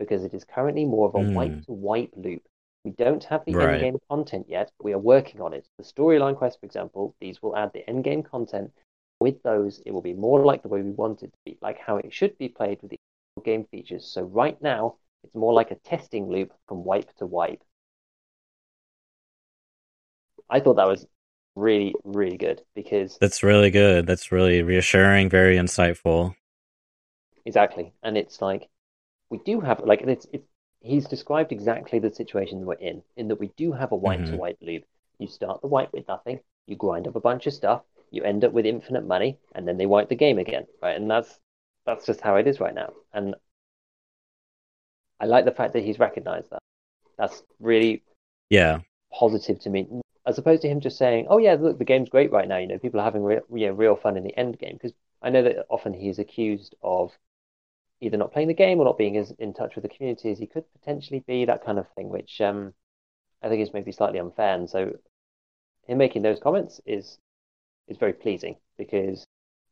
[0.00, 1.34] because it is currently more of a Hmm.
[1.34, 2.42] wipe to wipe loop.
[2.84, 3.60] We don't have the Right.
[3.60, 4.72] end game content yet.
[4.78, 5.68] but We are working on it.
[5.78, 8.72] The storyline quests, for example, these will add the end game content.
[9.20, 11.78] With those, it will be more like the way we want it to be, like
[11.78, 12.98] how it should be played with the
[13.44, 14.06] game features.
[14.06, 17.62] So right now, it's more like a testing loop from wipe to wipe.
[20.50, 21.06] I thought that was
[21.56, 24.06] really, really good because That's really good.
[24.06, 26.34] That's really reassuring, very insightful.
[27.44, 27.92] Exactly.
[28.02, 28.68] And it's like
[29.30, 30.46] we do have like it's it's
[30.80, 34.26] he's described exactly the situation we're in, in that we do have a wipe to
[34.26, 34.36] mm-hmm.
[34.36, 34.84] wipe loop.
[35.18, 38.44] You start the wipe with nothing, you grind up a bunch of stuff, you end
[38.44, 40.66] up with infinite money, and then they wipe the game again.
[40.82, 40.96] Right.
[40.96, 41.38] And that's
[41.86, 42.92] that's just how it is right now.
[43.12, 43.34] And
[45.20, 46.60] I like the fact that he's recognized that.
[47.18, 48.02] That's really
[48.48, 48.80] Yeah.
[49.12, 49.86] positive to me,
[50.26, 52.56] as opposed to him just saying, "Oh yeah, look, the game's great right now.
[52.56, 54.94] You know, people are having real, you know, real fun in the end game." Because
[55.22, 57.16] I know that often he's accused of
[58.00, 60.38] either not playing the game or not being as in touch with the community as
[60.38, 62.72] he could potentially be, that kind of thing, which um,
[63.42, 64.54] I think is maybe slightly unfair.
[64.54, 64.96] And so,
[65.86, 67.18] him making those comments is
[67.88, 69.26] is very pleasing because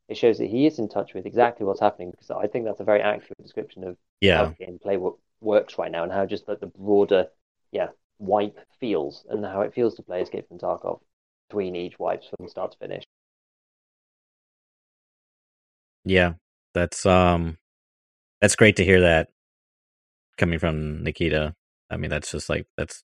[0.08, 2.10] it shows that he is in touch with exactly what's happening.
[2.10, 4.52] Because I think that's a very accurate description of how Yeah.
[4.60, 7.30] gameplay wo- works right now and how just like the broader,
[7.70, 11.00] yeah, wipe feels and how it feels to play Escape from Tarkov
[11.48, 13.04] between each wipes from start to finish.
[16.04, 16.34] Yeah.
[16.74, 17.58] That's um
[18.40, 19.28] that's great to hear that
[20.36, 21.54] coming from Nikita.
[21.90, 23.02] I mean, that's just like that's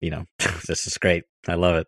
[0.00, 0.24] you know,
[0.66, 1.24] this is great.
[1.48, 1.86] I love it.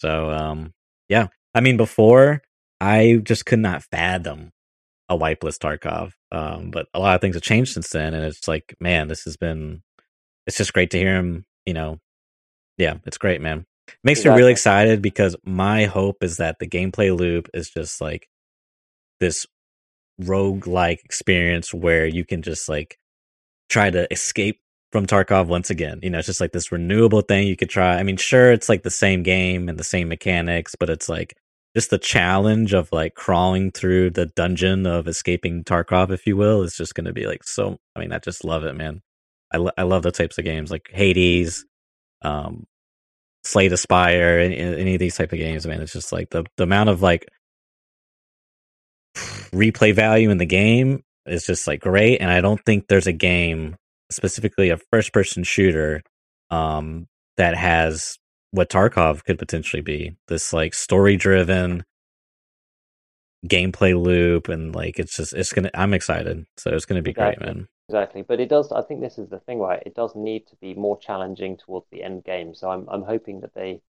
[0.00, 0.72] So um
[1.08, 1.28] yeah.
[1.54, 2.42] I mean before
[2.80, 4.52] I just could not fathom
[5.08, 6.12] a wipeless Tarkov.
[6.30, 9.24] Um but a lot of things have changed since then and it's like, man, this
[9.24, 9.82] has been
[10.46, 11.98] it's just great to hear him, you know.
[12.78, 13.64] Yeah, it's great, man.
[14.04, 18.28] Makes me really excited because my hope is that the gameplay loop is just like
[19.20, 19.46] this
[20.18, 22.98] rogue like experience where you can just like
[23.68, 24.60] try to escape
[24.92, 26.00] from Tarkov once again.
[26.02, 27.96] You know, it's just like this renewable thing you could try.
[27.98, 31.36] I mean, sure, it's like the same game and the same mechanics, but it's like
[31.76, 36.62] just the challenge of like crawling through the dungeon of escaping Tarkov, if you will,
[36.62, 37.76] is just going to be like so.
[37.94, 39.02] I mean, I just love it, man.
[39.52, 41.66] I, lo- I love the types of games like Hades,
[42.22, 42.64] um,
[43.44, 45.80] Slay the Spire, any, any of these type of games, man.
[45.82, 47.26] It's just like the, the amount of like
[49.50, 52.20] replay value in the game is just like great.
[52.20, 53.76] And I don't think there's a game,
[54.10, 56.02] specifically a first person shooter,
[56.50, 57.06] um,
[57.36, 58.18] that has
[58.50, 60.16] what Tarkov could potentially be.
[60.28, 61.84] This like story driven
[63.46, 66.46] gameplay loop and like it's just it's gonna I'm excited.
[66.56, 67.46] So it's gonna be Exactly.
[67.46, 67.68] great, man.
[67.88, 68.22] Exactly.
[68.22, 69.82] But it does, I think this is the thing, right?
[69.86, 72.54] It does need to be more challenging towards the end game.
[72.54, 73.80] So I'm I'm hoping that they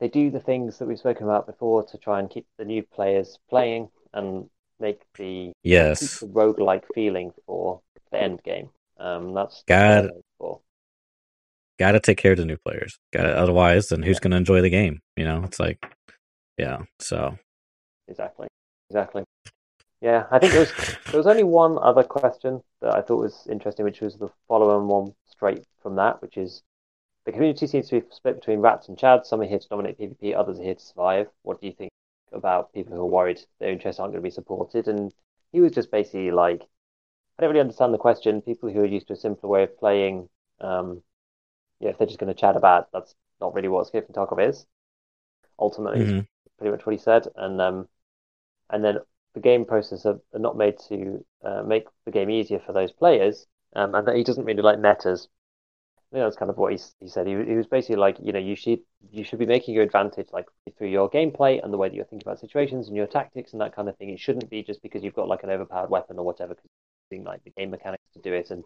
[0.00, 2.82] they do the things that we've spoken about before to try and keep the new
[2.82, 4.48] players playing and
[4.80, 8.70] make the yes roguelike feeling for the end game.
[8.98, 10.10] Um, that's got
[11.78, 12.98] got to take care of the new players.
[13.12, 14.20] Got otherwise, then who's yeah.
[14.20, 15.00] going to enjoy the game?
[15.16, 15.78] You know, it's like,
[16.56, 16.78] yeah.
[16.98, 17.36] So
[18.08, 18.48] exactly,
[18.90, 19.24] exactly.
[20.00, 20.72] Yeah, I think there was
[21.10, 24.86] there was only one other question that I thought was interesting, which was the follow-on
[24.86, 26.62] one straight from that, which is
[27.24, 29.26] the community seems to be split between rats and chads.
[29.26, 31.28] Some are here to dominate PvP, others are here to survive.
[31.42, 31.90] What do you think
[32.32, 34.88] about people who are worried their interests aren't going to be supported?
[34.88, 35.12] And
[35.52, 36.62] he was just basically like,
[37.38, 38.42] I don't really understand the question.
[38.42, 40.28] People who are used to a simpler way of playing,
[40.60, 41.02] um,
[41.80, 44.48] yeah, if they're just going to chat about, that's not really what Escape from Tarkov
[44.48, 44.66] is.
[45.58, 46.20] Ultimately, mm-hmm.
[46.58, 47.26] pretty much what he said.
[47.36, 47.88] And um,
[48.70, 48.98] and then
[49.34, 52.92] the game process are, are not made to uh, make the game easier for those
[52.92, 55.28] players, um, and that he doesn't really like metas.
[56.10, 57.26] Know, that's kind of what he, he said.
[57.26, 60.28] He, he was basically like, you know, you should you should be making your advantage
[60.32, 60.46] like
[60.78, 63.60] through your gameplay and the way that you're thinking about situations and your tactics and
[63.60, 64.08] that kind of thing.
[64.08, 66.70] It shouldn't be just because you've got like an overpowered weapon or whatever, because
[67.10, 68.50] using like the game mechanics to do it.
[68.50, 68.64] And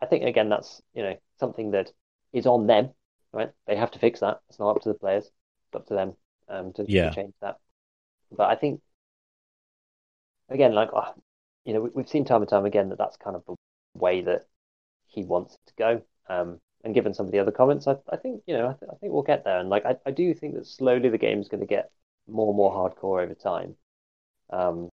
[0.00, 1.92] I think again, that's you know something that
[2.32, 2.90] is on them,
[3.32, 3.50] right?
[3.66, 4.40] They have to fix that.
[4.48, 5.24] It's not up to the players.
[5.24, 6.16] It's up to them
[6.48, 7.10] um, to, yeah.
[7.10, 7.56] to change that.
[8.34, 8.80] But I think
[10.48, 11.14] again, like oh,
[11.64, 13.54] you know, we, have seen time and time again that that's kind of the
[13.94, 14.46] way that
[15.06, 16.02] he wants it to go.
[16.28, 18.90] Um, and given some of the other comments, I, I think you know, I, th-
[18.90, 19.58] I, think we'll get there.
[19.58, 21.90] And like, I, I do think that slowly the game's going to get
[22.28, 23.74] more and more hardcore over time.
[24.50, 24.90] Um, and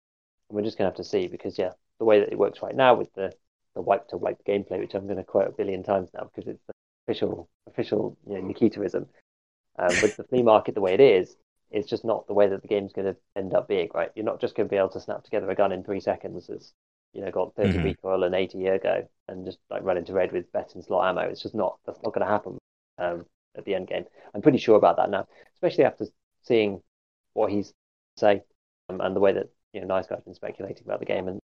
[0.49, 2.75] we're just going to have to see because yeah, the way that it works right
[2.75, 3.33] now with the
[3.73, 6.49] the wipe to wipe gameplay, which I'm going to quote a billion times now because
[6.49, 6.73] it's the
[7.07, 9.07] official official you know, Nikitaism.
[9.79, 11.37] Um, with the flea market the way it is,
[11.71, 14.11] it's just not the way that the game's going to end up being, right?
[14.15, 16.49] You're not just going to be able to snap together a gun in three seconds
[16.49, 16.73] as
[17.13, 17.83] you know got 30 mm-hmm.
[17.83, 21.29] recoil and 80 ergo and just like run into red with best in slot ammo.
[21.29, 22.57] It's just not that's not going to happen
[22.97, 23.25] um,
[23.57, 24.05] at the end game.
[24.33, 26.05] I'm pretty sure about that now, especially after
[26.43, 26.81] seeing
[27.33, 27.73] what he's
[28.17, 28.43] say
[28.89, 31.27] um, and the way that you know Nice Guy's been speculating about the game.
[31.27, 31.39] And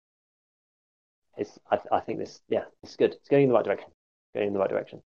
[1.37, 3.13] it's I, I think this yeah it's good.
[3.13, 3.89] It's going in the right direction.
[4.35, 5.01] Going in the right direction.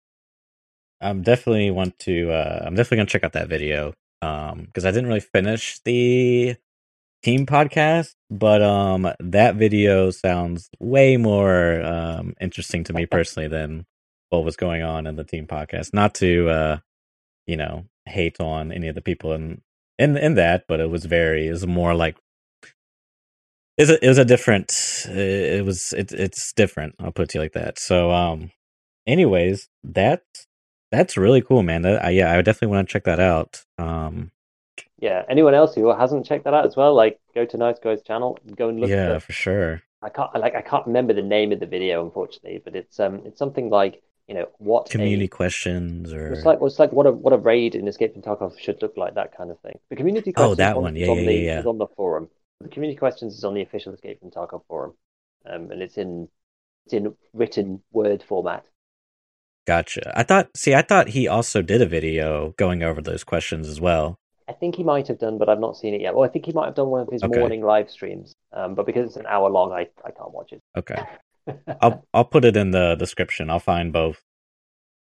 [1.01, 2.31] I'm definitely want to.
[2.31, 6.57] Uh, I'm definitely gonna check out that video um because I didn't really finish the
[7.25, 13.87] team podcast, but um that video sounds way more um interesting to me personally than
[14.31, 15.95] what was going on in the team podcast.
[15.95, 16.79] Not to uh
[17.47, 19.63] you know hate on any of the people in
[19.99, 22.17] in in that, but it was very it was more like
[23.79, 24.73] a, it was a different
[25.09, 28.53] it was it, it's different i'll put it to you like that so um
[29.05, 30.47] anyways that's
[30.95, 31.83] that's really cool, man.
[31.83, 33.65] That, uh, yeah, I definitely want to check that out.
[33.79, 34.31] Um,
[35.05, 38.01] yeah, anyone else who hasn't checked that out as well, like go to Nice Guy's
[38.01, 38.89] channel and go and look.
[38.89, 39.83] Yeah, for sure.
[40.01, 43.21] I can't like I can't remember the name of the video, unfortunately, but it's um
[43.27, 47.05] it's something like you know what community a, questions or it's like it's like what
[47.05, 49.79] a what a raid in Escape from Tarkov should look like that kind of thing.
[49.91, 51.89] The community questions oh that on, one yeah on yeah, the, yeah, is on the
[51.89, 52.31] forum.
[52.63, 54.95] The community questions is on the official Escape from Tarkov forum,
[55.45, 56.29] um, and it's in
[56.87, 58.65] it's in written word format.
[59.67, 60.13] Gotcha.
[60.19, 63.81] I thought, see, I thought he also did a video going over those questions as
[63.81, 64.19] well.
[64.49, 66.15] I think he might have done, but I've not seen it yet.
[66.15, 67.39] Well, I think he might have done one of his okay.
[67.39, 70.61] morning live streams, um, but because it's an hour long, I, I can't watch it.
[70.77, 71.03] Okay,
[71.81, 73.49] I'll I'll put it in the description.
[73.51, 74.23] I'll find both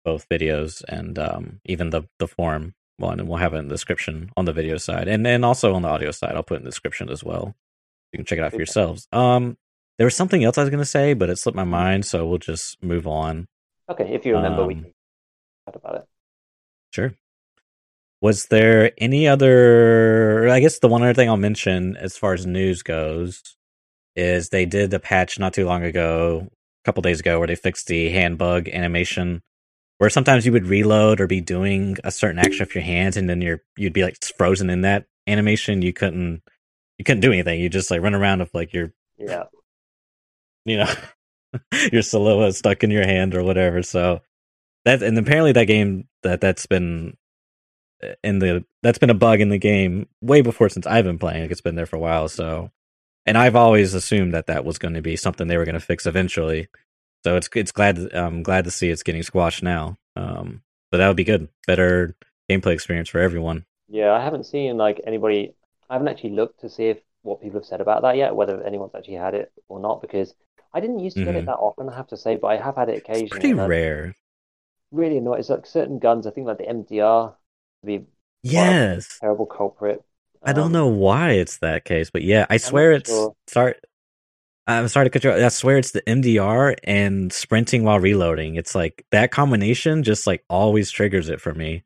[0.06, 3.74] both videos and um, even the the forum one, and we'll have it in the
[3.74, 6.34] description on the video side, and then also on the audio side.
[6.36, 7.56] I'll put it in the description as well.
[8.14, 9.08] You can check it out for yourselves.
[9.12, 9.58] Um,
[9.98, 12.26] there was something else I was going to say, but it slipped my mind, so
[12.26, 13.48] we'll just move on.
[13.90, 14.94] Okay, if you remember, um, we can
[15.66, 16.06] talk about it.
[16.92, 17.14] Sure.
[18.26, 20.50] Was there any other?
[20.50, 23.56] I guess the one other thing I'll mention as far as news goes
[24.16, 27.54] is they did a patch not too long ago, a couple days ago, where they
[27.54, 29.44] fixed the hand bug animation,
[30.00, 33.30] where sometimes you would reload or be doing a certain action with your hands, and
[33.30, 35.84] then you're you'd be like frozen in that animation.
[35.84, 36.42] You couldn't
[36.98, 37.60] you couldn't do anything.
[37.60, 39.44] You just like run around with like your yeah,
[40.66, 40.92] you know,
[41.92, 43.84] your silhouette stuck in your hand or whatever.
[43.84, 44.22] So
[44.84, 47.18] that and apparently that game that that's been
[48.24, 51.42] in the that's been a bug in the game way before since I've been playing.
[51.42, 52.28] Like it's been there for a while.
[52.28, 52.72] So
[53.26, 55.80] and I've always assumed that that was going to be something they were going to
[55.80, 56.68] fix eventually.
[57.24, 59.98] So it's it's glad I'm glad to see it's getting squashed now.
[60.16, 60.62] Um,
[60.92, 62.16] but that would be good, better
[62.50, 63.66] gameplay experience for everyone.
[63.90, 65.56] Yeah, I haven't seen like anybody.
[65.90, 68.62] I haven't actually looked to see if what people have said about that yet, whether
[68.64, 70.34] anyone's actually had it or not, because
[70.74, 71.32] I didn't used to mm-hmm.
[71.32, 71.48] get it mm-hmm.
[71.48, 73.26] that often, I have to say, but I have had it occasionally.
[73.26, 74.16] It's pretty rare.
[74.92, 75.40] Really annoying.
[75.40, 76.28] It's like certain guns.
[76.28, 77.34] I think like the MDR
[77.86, 78.06] be
[78.44, 80.04] yes terrible culprit.
[80.44, 83.36] I don't um, know why it's that case, but yeah, I swear it's sure.
[83.48, 83.84] start.
[84.68, 85.32] I'm sorry to cut you.
[85.32, 88.56] I swear it's the MDR and sprinting while reloading.
[88.56, 91.84] It's like that combination just like always triggers it for me.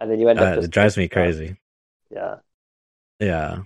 [0.00, 0.58] and then you end up.
[0.58, 1.56] Uh, it drives me crazy.
[2.10, 2.36] Yeah.
[3.18, 3.62] Yeah.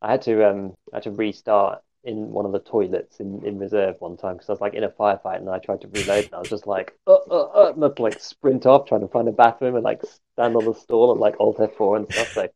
[0.00, 3.58] I had to um I had to restart in one of the toilets in, in
[3.58, 6.24] reserve one time because I was like in a firefight and I tried to reload
[6.26, 9.08] and I was just like uh uh uh and I'd, like sprint off trying to
[9.08, 10.02] find a bathroom and like
[10.34, 12.32] stand on the stall and like alt F4 and stuff.
[12.34, 12.48] So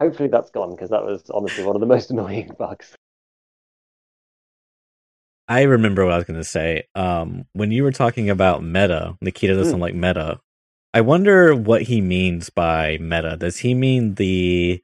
[0.00, 2.94] hopefully that's gone because that was honestly one of the most annoying bugs.
[5.48, 6.84] I remember what I was going to say.
[6.94, 9.80] Um, when you were talking about meta, Nikita doesn't Mm.
[9.80, 10.40] like meta.
[10.92, 13.36] I wonder what he means by meta.
[13.38, 14.82] Does he mean the?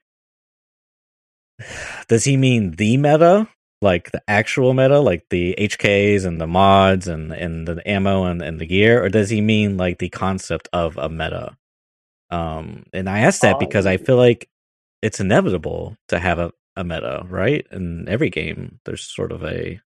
[2.08, 3.48] Does he mean the meta,
[3.84, 8.42] like the actual meta, like the HKs and the mods and and the ammo and,
[8.42, 11.56] and the gear, or does he mean like the concept of a meta?
[12.30, 14.48] Um, and I ask that because I feel like
[15.02, 17.66] it's inevitable to have a, a meta, right?
[17.72, 19.80] In every game, there's sort of a,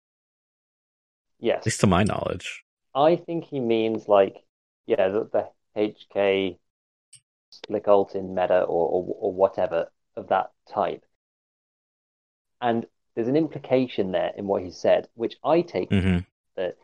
[1.41, 1.63] Yes.
[1.63, 2.65] at least to my knowledge.
[2.95, 4.45] I think he means like,
[4.87, 6.59] yeah, the, the HK
[7.51, 11.05] slick alt in meta or, or or whatever of that type.
[12.61, 12.87] And
[13.19, 16.19] there's an implication there in what he said, which I take mm-hmm.
[16.55, 16.77] that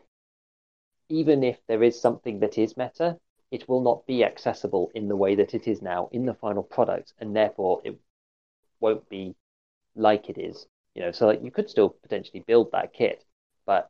[1.07, 3.17] even if there is something that is meta,
[3.51, 6.61] it will not be accessible in the way that it is now in the final
[6.61, 7.97] product, and therefore it
[8.81, 9.33] won't be
[9.95, 10.67] like it is.
[10.93, 13.23] You know, so like you could still potentially build that kit,
[13.65, 13.89] but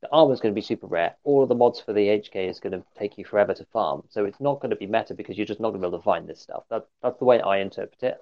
[0.00, 1.16] the armor is going to be super rare.
[1.24, 4.04] All of the mods for the HK is going to take you forever to farm,
[4.10, 5.98] so it's not going to be meta because you're just not going to be able
[5.98, 6.62] to find this stuff.
[6.70, 8.18] That that's the way I interpret it.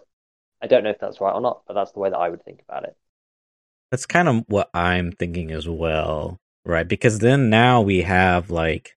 [0.62, 2.43] I don't know if that's right or not, but that's the way that I would
[2.47, 2.97] think about it.
[3.91, 6.86] That's kind of what I'm thinking as well, right?
[6.86, 8.97] Because then now we have like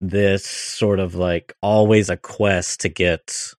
[0.00, 3.54] this sort of like always a quest to get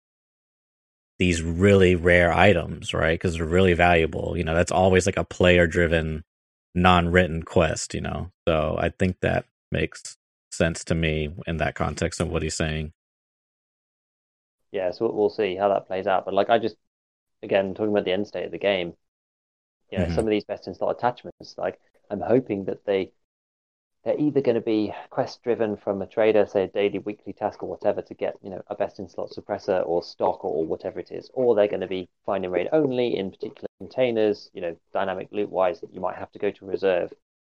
[1.20, 3.14] these really rare items, right?
[3.20, 4.36] Because they're really valuable.
[4.38, 6.24] You know, that's always like a player driven,
[6.76, 8.32] non written quest, you know?
[8.48, 10.18] So I think that makes
[10.52, 12.94] sense to me in that context of what he's saying.
[14.72, 16.26] yeah, so we'll see how that plays out.
[16.26, 16.78] But like I just
[17.44, 18.96] again talking about the end state of the game,
[19.92, 20.10] you know, Mhm.
[20.10, 21.80] some of these best in slot attachments, like
[22.10, 23.12] I'm hoping that they
[24.04, 27.62] they're either going to be quest driven from a trader, say a daily, weekly task
[27.62, 30.66] or whatever, to get you know a best in slot suppressor or stock or, or
[30.66, 34.50] whatever it is, or they're going to be find and raid only in particular containers,
[34.54, 37.14] you know, dynamic loot wise that you might have to go to reserve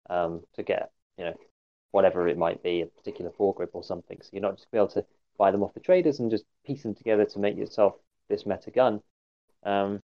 [0.10, 1.36] um, to get you know
[1.92, 4.20] whatever it might be, a particular foregrip or something.
[4.22, 5.06] So you're not just be able to
[5.38, 7.96] buy them off the traders and just piece them together to make yourself
[8.30, 9.02] this meta gun.
[9.64, 10.02] Um,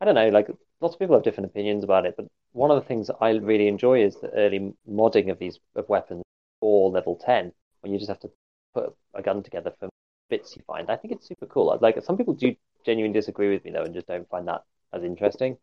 [0.00, 0.48] I don't know, like
[0.80, 3.68] lots of people have different opinions about it, but one of the things I really
[3.68, 6.22] enjoy is the early modding of these of weapons
[6.60, 8.30] for level 10, when you just have to
[8.74, 9.90] put a gun together from
[10.28, 10.90] bits you find.
[10.90, 11.76] I think it's super cool.
[11.80, 12.54] Like some people do
[12.84, 15.58] genuinely disagree with me though and just don't find that as interesting.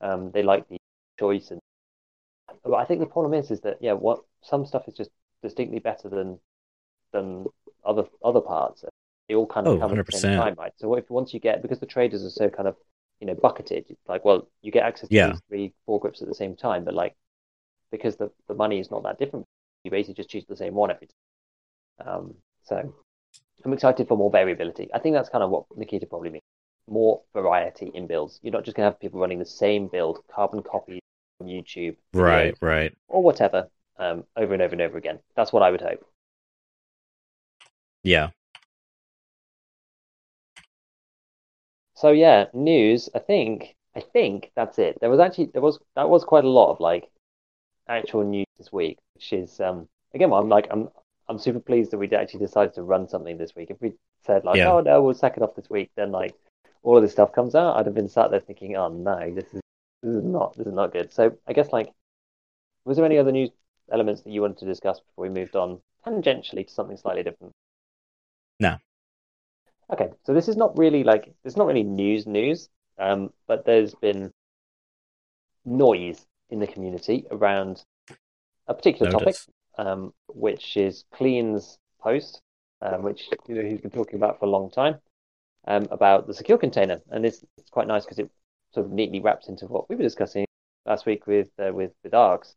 [0.00, 0.78] Um, they like the
[1.18, 1.60] choice and
[2.64, 5.10] but I think the problem is is that yeah, what some stuff is just
[5.42, 6.38] distinctly better than
[7.12, 7.46] than
[7.84, 8.84] other other parts.
[9.28, 10.30] They all kind of Oh, come at the same 100%.
[10.30, 10.72] time, right?
[10.76, 12.76] So if once you get because the traders are so kind of
[13.20, 15.26] you know bucketed, it's like well you get access to Yeah.
[15.30, 17.14] these three foregrips at the same time, but like
[17.90, 19.46] because the the money is not that different,
[19.84, 22.08] you basically just choose the same one every time.
[22.08, 22.94] Um, so
[23.64, 24.90] I'm excited for more variability.
[24.94, 26.42] I think that's kind of what Nikita probably means.
[26.88, 28.38] More variety in builds.
[28.42, 31.00] You're not just gonna have people running the same build, carbon copies
[31.38, 32.94] from YouTube, Right, videos, right.
[33.08, 35.18] or whatever, um, over and over and over again.
[35.36, 36.04] That's what I would hope.
[38.02, 38.30] Yeah.
[41.96, 43.08] So yeah, news.
[43.14, 44.98] I think I think that's it.
[45.00, 47.08] There was actually there was that was quite a lot of like
[47.88, 50.88] actual news this week, which is um again I'm like I'm
[51.28, 53.70] I'm super pleased that we actually decided to run something this week.
[53.70, 53.94] If we
[54.26, 54.72] said like Yeah.
[54.72, 56.34] oh no we'll sack it off this week, then like
[56.82, 59.46] all of this stuff comes out, I'd have been sat there thinking oh no this
[59.54, 59.60] is
[60.02, 61.12] this is not this is not good.
[61.12, 61.92] So I guess like
[62.84, 63.50] was there any other news
[63.90, 67.52] elements that you wanted to discuss before we moved on tangentially to something slightly different?
[68.60, 68.78] No.
[69.92, 72.68] Okay, so this is not really like it's not really news news,
[72.98, 74.32] um, but there's been
[75.64, 77.84] noise in the community around
[78.66, 79.36] a particular topic,
[79.78, 82.40] um, which is Klean's post,
[82.82, 84.96] um, which you know he's been talking about for a long time,
[85.68, 88.30] um, about the secure container, and this it's quite nice because it
[88.72, 90.46] sort of neatly wraps into what we were discussing
[90.84, 92.56] last week with uh, with with Arx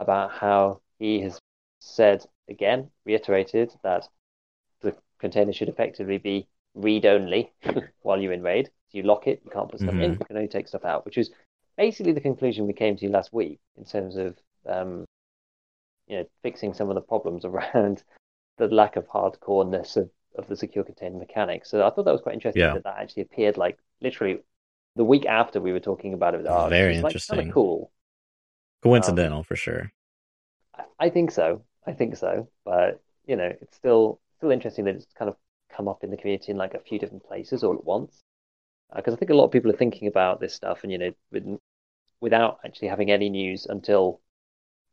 [0.00, 1.40] about how he has
[1.80, 4.06] said again, reiterated that
[4.80, 6.46] the container should effectively be
[6.78, 7.52] read only
[8.02, 8.66] while you're in raid.
[8.90, 10.18] So you lock it, you can't put stuff in, Mhm.
[10.20, 11.30] you can only take stuff out, which is
[11.76, 15.04] basically the conclusion we came to last week in terms of um,
[16.06, 18.02] you know fixing some of the problems around
[18.56, 21.70] the lack of hardcoreness of, of the secure container mechanics.
[21.70, 22.74] So I thought that was quite interesting Yeah.
[22.74, 24.38] that that actually appeared like literally
[24.96, 26.70] the week after we were talking about it with Arx.
[26.70, 27.48] Very like, interesting.
[27.48, 27.92] Of cool.
[28.82, 29.92] Coincidental for sure.
[30.74, 31.62] I- I think so.
[31.86, 32.48] I think so.
[32.64, 35.36] But you know, it's still still interesting that it's kind of
[35.74, 38.22] come up in the community in like a few different places all at once.
[38.94, 40.98] Because uh, I think a lot of people are thinking about this stuff, and you
[40.98, 41.58] know, with,
[42.20, 44.20] without actually having any news until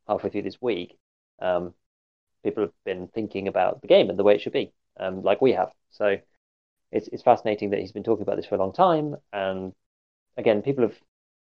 [0.08, 0.98] halfway through this week,
[1.42, 1.74] um,
[2.44, 5.42] people have been thinking about the game and the way it should be, um, like
[5.42, 5.72] we have.
[5.92, 6.18] So
[6.92, 9.74] it's it's fascinating that he's been talking about this for a long time, and
[10.38, 10.96] again, people have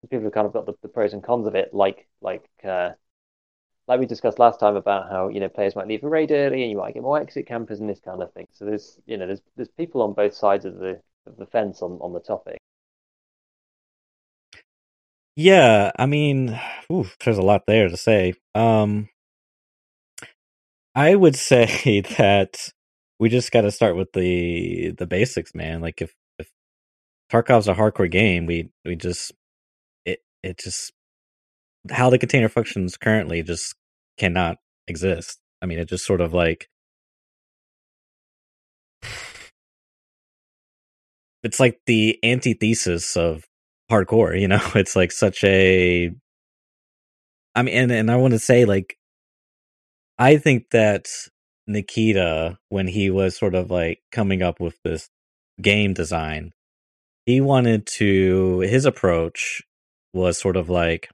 [0.03, 2.91] people have kind of got the, the pros and cons of it, like like uh,
[3.91, 6.63] like we discussed last time about how you know players might leave a raid early
[6.63, 8.47] and you might get more exit campers and this kind of thing.
[8.53, 11.83] So there's you know there's there's people on both sides of the of the fence
[11.83, 12.59] on on the topic.
[15.35, 16.59] Yeah, I mean,
[16.93, 18.35] oof, there's a lot there to say.
[18.55, 19.09] Um,
[20.95, 22.71] I would say that
[23.19, 25.81] we just got to start with the the basics, man.
[25.81, 26.49] Like if if
[27.33, 29.33] Tarkov's a hardcore game, we we just
[30.05, 30.93] it it just
[31.91, 33.75] how the container functions currently just
[34.21, 35.39] cannot exist.
[35.63, 36.69] I mean, it just sort of like
[41.43, 43.45] it's like the antithesis of
[43.91, 44.61] hardcore, you know?
[44.75, 46.11] It's like such a
[47.55, 48.97] I mean and and I want to say like
[50.19, 51.09] I think that
[51.67, 55.09] Nikita when he was sort of like coming up with this
[55.63, 56.53] game design,
[57.25, 59.63] he wanted to his approach
[60.13, 61.09] was sort of like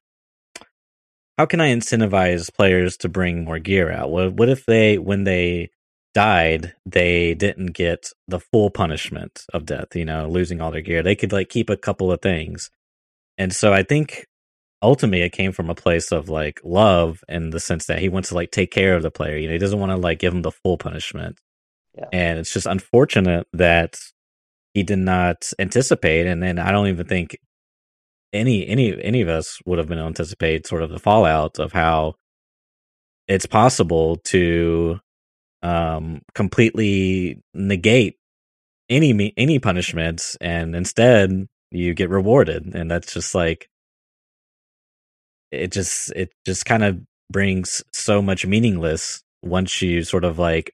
[1.36, 4.10] how can I incentivize players to bring more gear out?
[4.10, 5.70] What what if they when they
[6.14, 11.02] died, they didn't get the full punishment of death, you know, losing all their gear.
[11.02, 12.70] They could like keep a couple of things.
[13.36, 14.26] And so I think
[14.80, 18.30] ultimately it came from a place of like love in the sense that he wants
[18.30, 19.36] to like take care of the player.
[19.36, 21.38] You know, he doesn't want to like give him the full punishment.
[21.94, 22.06] Yeah.
[22.14, 23.98] And it's just unfortunate that
[24.72, 27.36] he did not anticipate and then I don't even think
[28.36, 32.14] any any any of us would have been anticipate sort of the fallout of how
[33.28, 35.00] it's possible to
[35.62, 38.16] um completely negate
[38.88, 42.74] any any punishments and instead you get rewarded.
[42.74, 43.68] And that's just like
[45.50, 50.72] it just it just kind of brings so much meaningless once you sort of like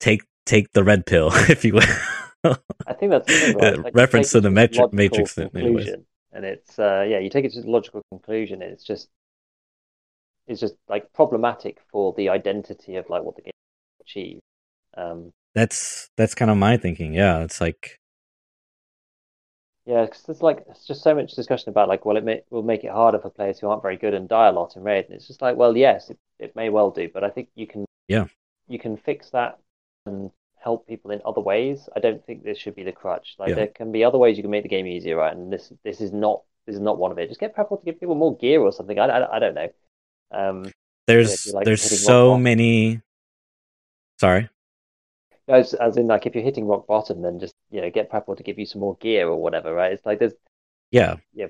[0.00, 2.56] take take the red pill if you will.
[2.86, 3.78] I think that's right.
[3.82, 6.04] like reference to the matrix conclusion,
[6.34, 9.08] and it's uh yeah you take it to the logical conclusion and it's just
[10.46, 13.52] it's just like problematic for the identity of like what the game
[14.02, 14.40] achieve
[14.96, 17.42] um that's that's kind of my thinking yeah.
[17.42, 17.98] It's like
[19.86, 22.62] yeah, because there's like it's just so much discussion about like, well, it may will
[22.62, 25.04] make it harder for players who aren't very good and die a lot in raid,
[25.06, 27.66] and it's just like, well, yes, it, it may well do, but I think you
[27.66, 28.26] can yeah.
[28.66, 29.58] you can fix that
[30.06, 30.30] and
[30.64, 31.88] help people in other ways.
[31.94, 33.36] I don't think this should be the crutch.
[33.38, 33.54] Like yeah.
[33.56, 35.36] there can be other ways you can make the game easier, right?
[35.36, 37.28] And this this is not this is not one of it.
[37.28, 38.98] Just get Prapor to give people more gear or something.
[38.98, 39.68] I, I, I don't know.
[40.30, 40.72] Um,
[41.06, 43.02] there's like there's so many.
[44.18, 44.48] Sorry.
[45.46, 48.36] As, as in, like, if you're hitting rock bottom, then just you know get Prapor
[48.36, 49.92] to give you some more gear or whatever, right?
[49.92, 50.32] It's like there's
[50.90, 51.48] yeah, yeah,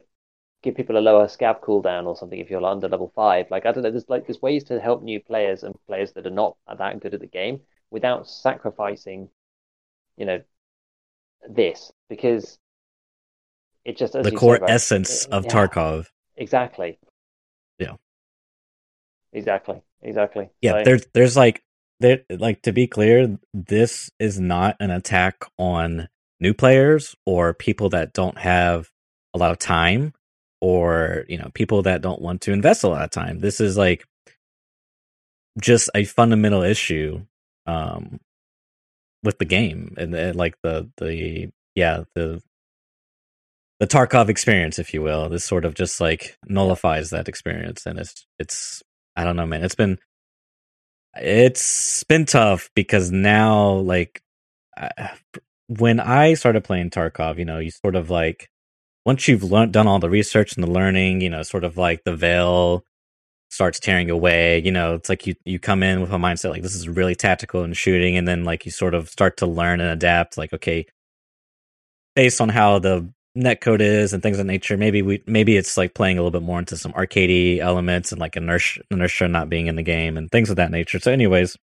[0.63, 3.47] give people a lower scav cooldown or something if you're under level five.
[3.51, 6.27] Like I don't know, there's like there's ways to help new players and players that
[6.27, 7.61] are not that good at the game
[7.95, 9.29] without sacrificing,
[10.17, 10.43] you know,
[11.49, 12.59] this because
[13.85, 16.07] it just the core essence it, of yeah, Tarkov.
[16.37, 16.99] Exactly.
[17.79, 17.95] Yeah.
[19.33, 19.81] Exactly.
[20.03, 20.51] Exactly.
[20.61, 20.73] Yeah.
[20.73, 21.63] So, there's there's like
[22.01, 26.09] there like to be clear, this is not an attack on
[26.41, 28.91] new players or people that don't have
[29.35, 30.13] a lot of time
[30.61, 33.39] or you know people that don't want to invest a lot of time.
[33.39, 34.05] This is like
[35.61, 37.25] just a fundamental issue
[37.67, 38.21] um
[39.23, 42.41] with the game and, and like the the yeah the
[43.81, 45.29] the Tarkov experience, if you will.
[45.29, 48.83] This sort of just like nullifies that experience, and it's it's
[49.17, 49.65] I don't know, man.
[49.65, 49.99] It's been
[51.17, 54.23] it's been tough because now, like,
[55.69, 58.49] when I started playing Tarkov, you know, you sort of like
[59.07, 62.05] once you've learned done all the research and the learning, you know, sort of like
[62.05, 62.85] the veil
[63.55, 64.61] starts tearing away.
[64.61, 67.15] You know, it's like you you come in with a mindset like this is really
[67.15, 70.37] tactical and shooting, and then like you sort of start to learn and adapt.
[70.37, 70.87] Like, okay,
[72.15, 74.77] based on how the netcode is and things of nature.
[74.77, 78.21] Maybe we maybe it's like playing a little bit more into some arcadey elements and
[78.21, 80.99] like inertia inertia not being in the game and things of that nature.
[80.99, 81.57] So, anyways,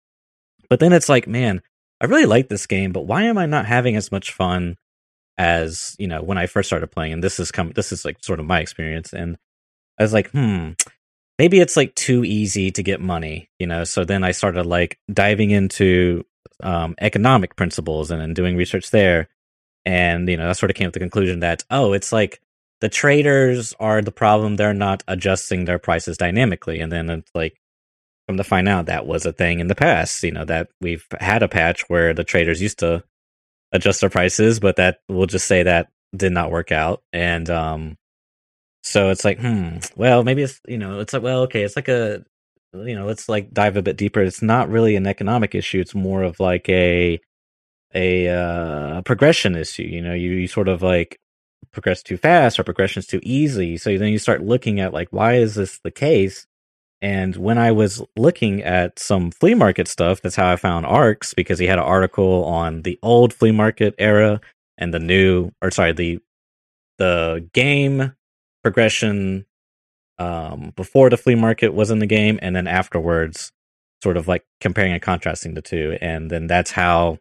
[0.69, 1.63] but then it's like, man,
[2.01, 4.77] I really like this game, but why am I not having as much fun
[5.39, 7.13] as you know when I first started playing?
[7.15, 9.37] And this is come this is like sort of my experience, and
[9.99, 10.71] I was like, hmm.
[11.41, 13.85] Maybe it's like too easy to get money, you know.
[13.85, 16.25] So then I started like diving into
[16.63, 19.29] um, economic principles and, and doing research there
[19.87, 22.39] and you know that sort of came to the conclusion that oh it's like
[22.83, 27.59] the traders are the problem they're not adjusting their prices dynamically and then it's like
[28.31, 30.23] come to find out that was a thing in the past.
[30.23, 33.03] You know that we've had a patch where the traders used to
[33.73, 37.99] adjust their prices, but that we'll just say that did not work out, and um,
[38.83, 41.89] so it's like, hmm, well, maybe it's you know, it's like, well, okay, it's like
[41.89, 42.25] a
[42.73, 44.21] you know, let's like dive a bit deeper.
[44.23, 45.81] It's not really an economic issue.
[45.81, 47.21] It's more of like a
[47.95, 49.83] a uh, progression issue.
[49.83, 51.19] You know, you, you sort of like
[51.73, 53.77] progress too fast or progression's too easy.
[53.77, 56.47] So then you start looking at like, why is this the case?
[57.03, 61.35] And when I was looking at some flea market stuff, that's how I found Arx
[61.35, 64.41] because he had an article on the old flea market era
[64.77, 66.21] and the new, or sorry, the
[66.99, 68.13] the game
[68.63, 69.47] progression
[70.19, 73.53] um, before the flea market was in the game, and then afterwards,
[74.03, 75.99] sort of like comparing and contrasting the two.
[76.01, 77.19] And then that's how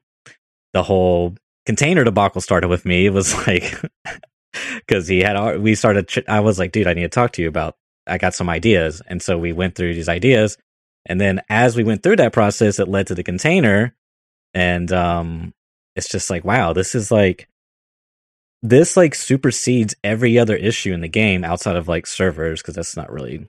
[0.74, 1.36] the whole
[1.66, 3.06] container debacle started with me.
[3.06, 3.80] It was like
[4.78, 6.12] because he had we started.
[6.28, 7.76] I was like, dude, I need to talk to you about.
[8.08, 10.58] I got some ideas, and so we went through these ideas,
[11.06, 13.96] and then as we went through that process, it led to the container,
[14.54, 15.54] and um,
[15.96, 17.49] it's just like, wow, this is like
[18.62, 22.98] this like supersedes every other issue in the game outside of like servers because that's
[22.98, 23.48] not really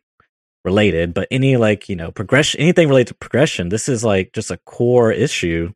[0.65, 4.51] related but any like you know progression anything related to progression this is like just
[4.51, 5.73] a core issue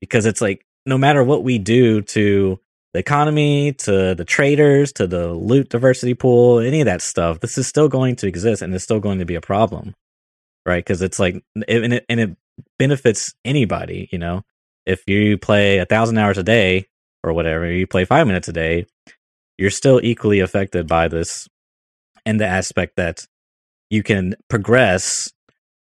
[0.00, 2.58] because it's like no matter what we do to
[2.94, 7.58] the economy to the traders to the loot diversity pool any of that stuff this
[7.58, 9.94] is still going to exist and it's still going to be a problem
[10.68, 10.84] right?
[10.84, 12.36] Because it's like and it, and it
[12.78, 14.42] benefits anybody you know?
[14.86, 16.86] If you play a thousand hours a day
[17.24, 18.86] or whatever, you play five minutes a day,
[19.58, 21.48] you're still equally affected by this
[22.24, 23.26] in the aspect that
[23.90, 25.32] you can progress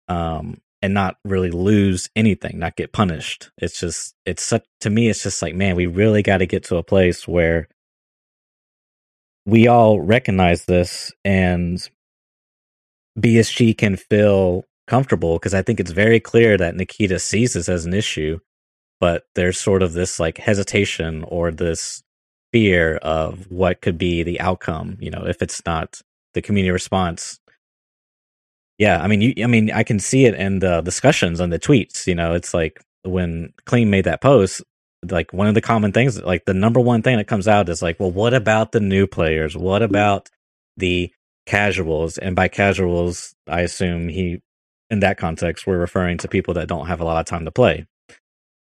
[0.07, 3.51] um, and not really lose anything, not get punished.
[3.57, 6.63] It's just, it's such, to me, it's just like, man, we really got to get
[6.65, 7.67] to a place where
[9.45, 11.79] we all recognize this and
[13.19, 17.85] BSG can feel comfortable because I think it's very clear that Nikita sees this as
[17.85, 18.39] an issue
[19.03, 22.01] but there's sort of this like hesitation or this
[22.53, 25.99] fear of what could be the outcome you know if it's not
[26.35, 27.37] the community response.
[28.77, 31.59] Yeah i mean you i mean i can see it in the discussions on the
[31.59, 34.63] tweets you know it's like when Klean made that post
[35.11, 37.81] like one of the common things like the number one thing that comes out is
[37.81, 39.57] like well what about the new players?
[39.57, 39.91] What mm-hmm.
[39.91, 40.29] about
[40.77, 41.11] the
[41.45, 42.17] casuals?
[42.17, 44.39] And by casuals i assume he
[44.89, 47.51] in that context we're referring to people that don't have a lot of time to
[47.51, 47.85] play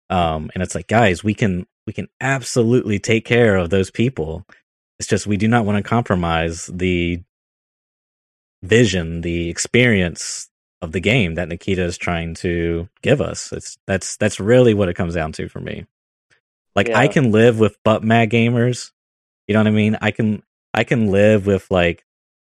[0.09, 4.45] um, and it's like, guys, we can we can absolutely take care of those people.
[4.99, 7.23] It's just we do not want to compromise the
[8.61, 10.49] vision, the experience
[10.81, 13.51] of the game that Nikita is trying to give us.
[13.51, 15.85] It's that's that's really what it comes down to for me.
[16.75, 16.99] Like yeah.
[16.99, 18.91] I can live with butt mad gamers.
[19.47, 19.97] You know what I mean?
[20.01, 20.43] I can
[20.73, 22.05] I can live with like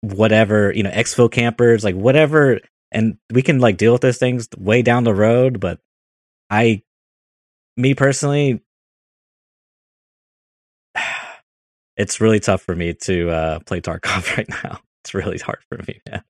[0.01, 2.59] whatever, you know, exfil campers, like whatever
[2.91, 5.79] and we can like deal with those things way down the road, but
[6.49, 6.83] I
[7.77, 8.61] me personally,
[11.97, 14.79] it's really tough for me to uh, play Tarkov right now.
[15.03, 16.01] It's really hard for me.
[16.07, 16.21] Yeah.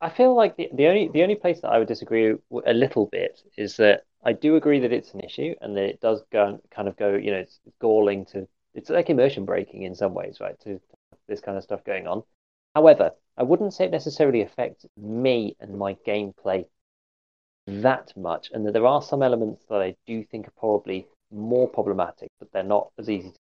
[0.00, 2.34] I feel like the, the only the only place that I would disagree
[2.66, 6.00] a little bit is that I do agree that it's an issue and that it
[6.00, 9.94] does go kind of go you know it's galling to it's like immersion breaking in
[9.94, 10.80] some ways right to
[11.26, 12.22] this kind of stuff going on.
[12.74, 16.66] However, I wouldn't say it necessarily affects me and my gameplay
[17.68, 21.68] that much, and that there are some elements that I do think are probably more
[21.68, 23.38] problematic, but they're not as easy to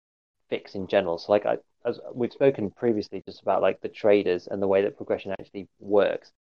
[0.50, 1.18] fix in general.
[1.18, 4.82] So, like I, as we've spoken previously, just about like the traders and the way
[4.82, 6.32] that progression actually works,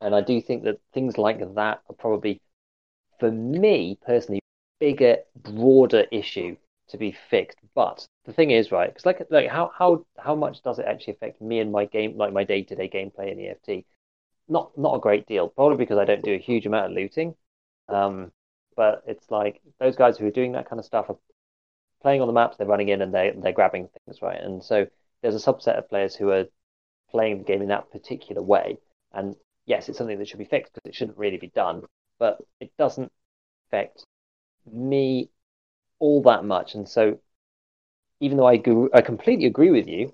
[0.00, 2.40] and I do think that things like that are probably,
[3.20, 4.40] for me personally,
[4.80, 6.56] bigger, broader issue
[6.88, 7.58] to be fixed.
[7.74, 8.88] But the thing is, right?
[8.90, 12.16] Because like, like how how how much does it actually affect me and my game,
[12.16, 13.86] like my day to day gameplay in EFT?
[14.48, 17.34] Not not a great deal, probably because I don't do a huge amount of looting.
[17.88, 18.32] Um,
[18.76, 21.18] but it's like those guys who are doing that kind of stuff are
[22.00, 24.40] playing on the maps, they're running in and they they're grabbing things, right?
[24.40, 24.86] And so
[25.22, 26.46] there's a subset of players who are
[27.10, 28.78] playing the game in that particular way.
[29.12, 29.36] And
[29.66, 31.82] yes, it's something that should be fixed because it shouldn't really be done,
[32.18, 33.12] but it doesn't
[33.68, 34.04] affect
[34.70, 35.30] me
[35.98, 36.74] all that much.
[36.74, 37.18] And so
[38.20, 40.12] even though I, go, I completely agree with you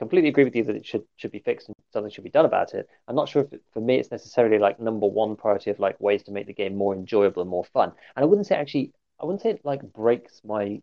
[0.00, 2.46] completely agree with you that it should should be fixed and something should be done
[2.46, 2.88] about it.
[3.06, 6.00] I'm not sure if it, for me it's necessarily like number one priority of like
[6.00, 7.92] ways to make the game more enjoyable and more fun.
[8.16, 10.80] And I wouldn't say actually I wouldn't say it like breaks my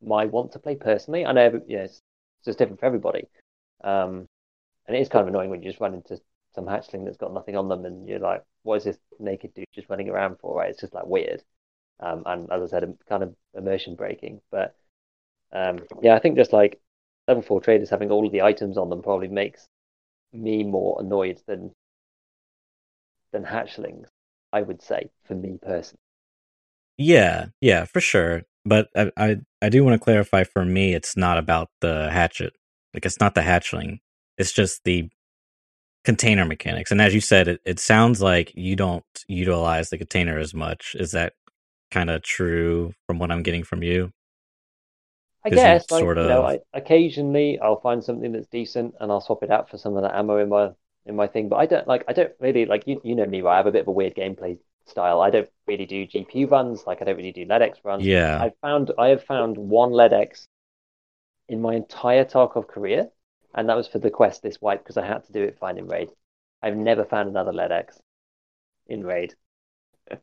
[0.00, 1.26] my want to play personally.
[1.26, 2.00] I know yeah, it's,
[2.38, 3.24] it's just different for everybody.
[3.82, 4.28] Um,
[4.86, 6.20] and it is kind of annoying when you just run into
[6.54, 9.66] some hatchling that's got nothing on them and you're like, what is this naked dude
[9.74, 10.56] just running around for?
[10.56, 10.70] Right?
[10.70, 11.42] It's just like weird.
[11.98, 14.40] Um, and as I said, kind of immersion breaking.
[14.52, 14.76] But
[15.52, 16.80] um, yeah, I think just like
[17.28, 19.66] level four traders having all of the items on them probably makes
[20.32, 21.72] me more annoyed than
[23.32, 24.06] than hatchlings.
[24.52, 25.98] I would say for me personally.
[26.96, 28.42] Yeah, yeah, for sure.
[28.64, 30.44] But I, I, I do want to clarify.
[30.44, 32.54] For me, it's not about the hatchet.
[32.94, 33.98] Like it's not the hatchling.
[34.38, 35.08] It's just the
[36.04, 36.90] container mechanics.
[36.90, 40.94] And as you said, it, it sounds like you don't utilize the container as much.
[40.98, 41.32] Is that
[41.90, 44.12] kind of true from what I'm getting from you?
[45.44, 46.24] I guess, like, sort of...
[46.24, 49.78] you know, I, occasionally I'll find something that's decent and I'll swap it out for
[49.78, 50.70] some of the ammo in my
[51.06, 51.48] in my thing.
[51.48, 53.54] But I don't like I don't really like you you know me, right?
[53.54, 55.20] I have a bit of a weird gameplay style.
[55.20, 58.04] I don't really do GPU runs, like I don't really do LEDX runs.
[58.04, 58.42] Yeah.
[58.42, 60.46] I've found I have found one LEDX
[61.48, 63.10] in my entire Tarkov career,
[63.54, 65.78] and that was for the quest this wipe because I had to do it fine
[65.78, 66.08] in raid.
[66.62, 67.98] I've never found another LEDX
[68.86, 69.34] in raid.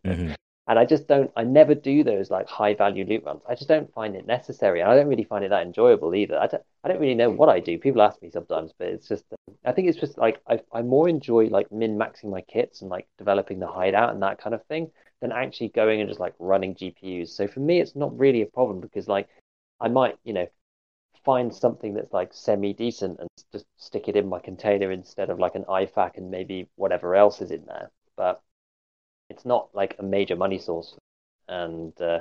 [0.04, 0.34] Mm-hmm.
[0.68, 3.41] And I just don't I never do those like high value loot runs.
[3.47, 4.82] I just don't find it necessary.
[4.82, 6.38] And I don't really find it that enjoyable either.
[6.38, 7.78] I don't I don't really know what I do.
[7.78, 9.26] People ask me sometimes, but it's just
[9.66, 12.89] I think it's just like I I more enjoy like min maxing my kits and
[12.89, 14.91] like developing the hideout and that kind of thing
[15.22, 17.30] than actually going and just like running GPUs.
[17.30, 19.30] So for me it's not really a problem because like
[19.80, 20.47] I might, you know,
[21.26, 25.39] find something that's like semi decent and just stick it in my container instead of
[25.39, 27.91] like an IFAK and maybe whatever else is in there.
[28.16, 28.41] But
[29.32, 30.96] it's not like a major money source,
[31.48, 32.20] and uh,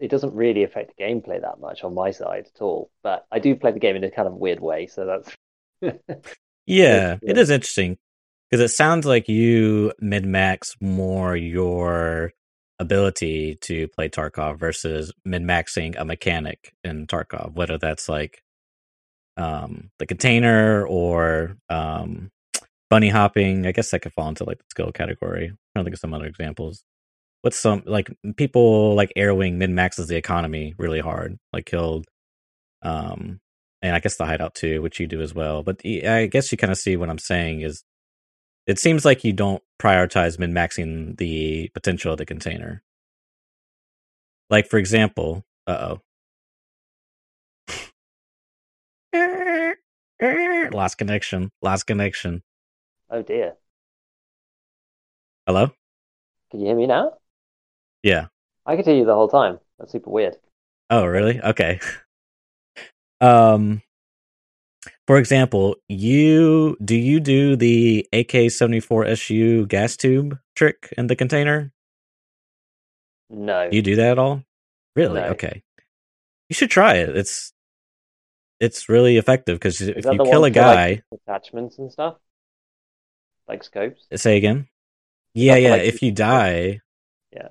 [0.00, 2.90] it doesn't really affect the gameplay that much on my side at all.
[3.02, 5.96] But I do play the game in a kind of weird way, so that's
[6.66, 7.96] yeah, it is interesting
[8.50, 12.32] because it sounds like you mid max more your
[12.80, 18.42] ability to play Tarkov versus mid maxing a mechanic in Tarkov, whether that's like
[19.36, 22.32] um, the container or um,
[22.90, 23.66] bunny hopping.
[23.66, 25.48] I guess that could fall into like the skill category.
[25.50, 26.84] I don't think of some other examples.
[27.42, 32.06] What's some like people like Airwing min maxes the economy really hard, like killed,
[32.82, 33.40] um,
[33.82, 35.62] and I guess the hideout too, which you do as well.
[35.62, 37.82] But I guess you kind of see what I'm saying is
[38.66, 42.82] it seems like you don't prioritize min maxing the potential of the container.
[44.50, 46.00] Like for example, uh oh.
[50.72, 51.50] Lost connection.
[51.62, 52.42] Lost connection.
[53.10, 53.56] Oh dear.
[55.46, 55.72] Hello?
[56.50, 57.14] Can you hear me now?
[58.02, 58.26] Yeah.
[58.64, 59.58] I could hear you the whole time.
[59.78, 60.36] That's super weird.
[60.90, 61.40] Oh, really?
[61.40, 61.80] Okay.
[63.20, 63.82] um
[65.06, 71.72] for example, you do you do the AK-74SU gas tube trick in the container?
[73.28, 73.68] No.
[73.70, 74.44] You do that at all?
[74.94, 75.20] Really?
[75.20, 75.26] No.
[75.26, 75.62] Okay.
[76.48, 77.16] You should try it.
[77.16, 77.52] It's
[78.60, 82.16] it's really effective because if you kill a guy, like attachments and stuff,
[83.50, 84.06] like scopes.
[84.14, 84.68] Say again.
[85.34, 85.70] Yeah, yeah.
[85.70, 86.80] Like if you die,
[87.32, 87.48] yeah,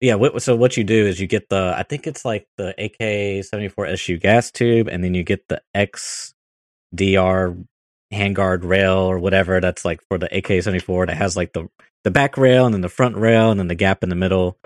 [0.00, 0.14] yeah.
[0.14, 3.44] What, so what you do is you get the I think it's like the AK
[3.44, 7.66] seventy four SU gas tube, and then you get the XDR
[8.12, 11.68] handguard rail or whatever that's like for the AK seventy four that has like the
[12.04, 14.58] the back rail and then the front rail and then the gap in the middle.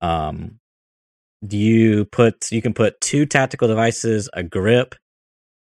[0.00, 0.60] Um,
[1.48, 4.94] you put you can put two tactical devices, a grip,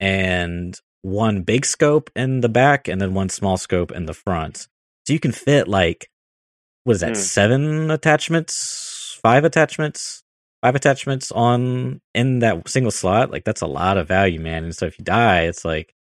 [0.01, 4.67] and one big scope in the back, and then one small scope in the front.
[5.07, 6.11] So you can fit like
[6.83, 7.17] what is that, mm.
[7.17, 10.23] seven attachments, five attachments,
[10.63, 13.31] five attachments on in that single slot.
[13.31, 14.65] Like that's a lot of value, man.
[14.65, 15.95] And so if you die, it's like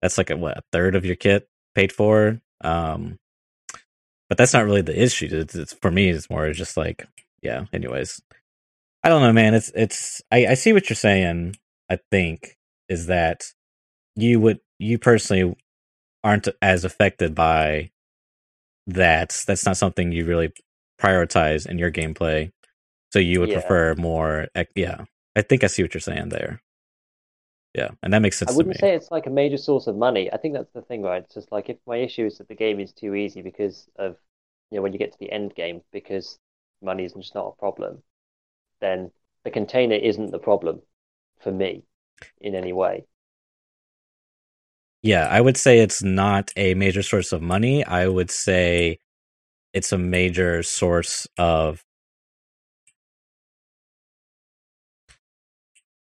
[0.00, 2.40] that's like a what a third of your kit paid for.
[2.62, 3.18] Um,
[4.28, 5.28] but that's not really the issue.
[5.30, 6.08] It's, it's for me.
[6.08, 7.06] It's more just like
[7.42, 7.64] yeah.
[7.72, 8.22] Anyways,
[9.02, 9.54] I don't know, man.
[9.54, 11.56] It's it's I, I see what you're saying.
[11.90, 12.56] I think
[12.88, 13.52] is that
[14.16, 15.56] you would you personally
[16.22, 17.90] aren't as affected by
[18.86, 20.52] that that's not something you really
[21.00, 22.50] prioritize in your gameplay.
[23.12, 23.60] So you would yeah.
[23.60, 25.04] prefer more, yeah.
[25.34, 26.60] I think I see what you're saying there.
[27.74, 28.50] Yeah, and that makes sense.
[28.50, 30.32] I wouldn't say it's like a major source of money.
[30.32, 31.22] I think that's the thing, right?
[31.22, 34.16] It's just like if my issue is that the game is too easy because of
[34.70, 36.38] you know when you get to the end game because
[36.82, 38.02] money is just not a problem,
[38.80, 39.12] then
[39.44, 40.82] the container isn't the problem
[41.38, 41.84] for me
[42.40, 43.04] in any way.
[45.02, 47.84] Yeah, I would say it's not a major source of money.
[47.84, 48.98] I would say
[49.72, 51.82] it's a major source of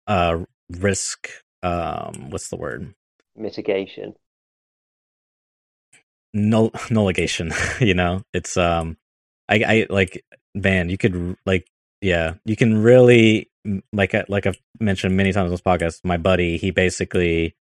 [0.07, 0.39] uh
[0.71, 1.29] risk
[1.63, 2.95] um what's the word?
[3.37, 4.15] Mitigation.
[6.35, 8.23] Null nulligation, you know.
[8.33, 8.97] It's um
[9.49, 10.25] I I like
[10.55, 11.67] man, you could like
[12.01, 13.51] yeah, you can really
[13.93, 17.57] like like I've mentioned many times on this podcast, my buddy, he basically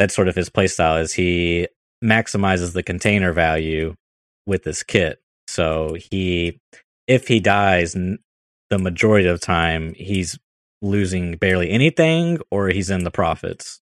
[0.00, 1.68] that's sort of his playstyle is he
[2.04, 3.94] maximizes the container value
[4.46, 5.22] with this kit.
[5.48, 6.60] So he,
[7.08, 10.40] if he dies, the majority of the time he's
[10.82, 13.80] losing barely anything, or he's in the profits.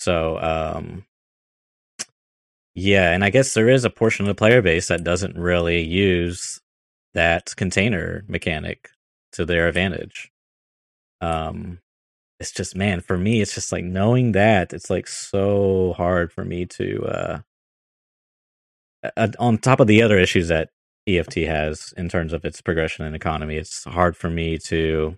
[0.00, 1.02] So, um,
[2.74, 5.82] Yeah, and I guess there is a portion of the player base that doesn't really
[5.84, 6.60] use
[7.14, 8.90] that container mechanic
[9.34, 10.32] to their advantage.
[11.20, 11.80] Um,
[12.40, 16.44] it's just man, for me, it's just like knowing that it's like so hard for
[16.44, 17.04] me to.
[17.06, 17.38] uh
[19.38, 20.70] on top of the other issues that
[21.08, 25.16] EFT has in terms of its progression and economy, it's hard for me to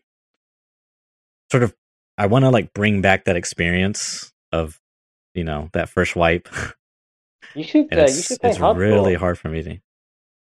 [1.53, 1.75] sort of.
[2.19, 4.81] I want to like bring back that experience of,
[5.35, 6.49] you know, that first wipe.
[7.55, 7.97] You should.
[7.97, 9.79] Uh, you should play it's really hard for me to.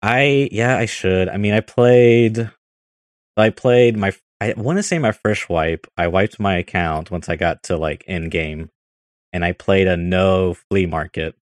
[0.01, 1.29] I yeah, I should.
[1.29, 2.51] I mean, I played.
[3.37, 4.13] I played my.
[4.43, 5.87] I want to say my first wipe.
[5.97, 8.69] I wiped my account once I got to like end game,
[9.31, 11.35] and I played a no flea market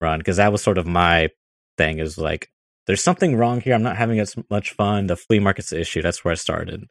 [0.00, 1.30] run because that was sort of my
[1.78, 2.00] thing.
[2.00, 2.50] Is like,
[2.88, 3.72] there's something wrong here.
[3.72, 5.06] I'm not having as much fun.
[5.06, 6.02] The flea market's the issue.
[6.02, 6.88] That's where I started,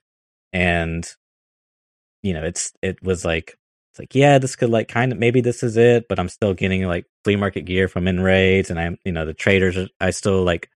[0.54, 1.06] and
[2.22, 3.58] you know, it's it was like
[3.92, 6.54] it's like yeah, this could like kind of maybe this is it, but I'm still
[6.54, 9.78] getting like flea market gear from in raids, and I'm you know the traders.
[10.00, 10.70] I still like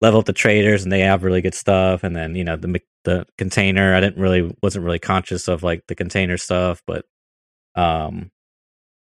[0.00, 2.04] level up the traders, and they have really good stuff.
[2.04, 3.94] And then you know the the container.
[3.94, 7.06] I didn't really wasn't really conscious of like the container stuff, but
[7.74, 8.30] um,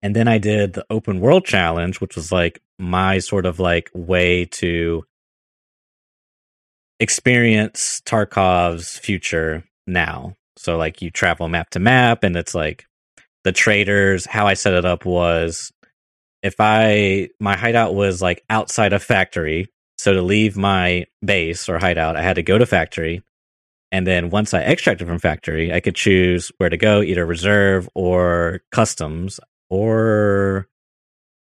[0.02, 3.90] and then I did the open world challenge, which was like my sort of like
[3.94, 5.04] way to
[7.00, 10.36] experience Tarkov's future now.
[10.56, 12.86] So like you travel map to map, and it's like
[13.44, 15.72] the traders, how I set it up was
[16.42, 19.68] if I my hideout was like outside a factory,
[19.98, 23.22] so to leave my base or hideout, I had to go to factory.
[23.94, 27.88] And then once I extracted from factory, I could choose where to go, either reserve
[27.94, 29.38] or customs
[29.70, 30.66] or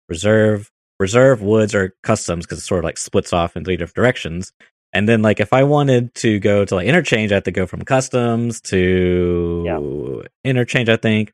[0.10, 3.96] reserve, reserve woods or customs because it sort of like splits off in three different
[3.96, 4.52] directions.
[4.92, 7.66] And then like if I wanted to go to like interchange, I had to go
[7.66, 10.28] from customs to yeah.
[10.44, 11.32] interchange, I think.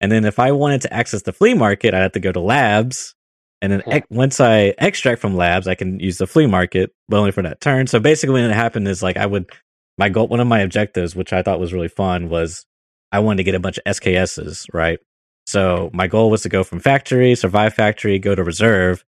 [0.00, 2.40] And then if I wanted to access the flea market, I'd have to go to
[2.40, 3.14] labs.
[3.60, 3.90] And then mm-hmm.
[3.90, 4.00] yeah.
[4.08, 7.60] once I extract from labs, I can use the flea market, but only for that
[7.60, 7.86] turn.
[7.86, 9.50] So basically, when it happened, is like I would
[9.98, 12.66] my goal, one of my objectives, which I thought was really fun, was
[13.12, 14.98] I wanted to get a bunch of SKSs, right?
[15.46, 19.04] So my goal was to go from factory, survive factory, go to reserve.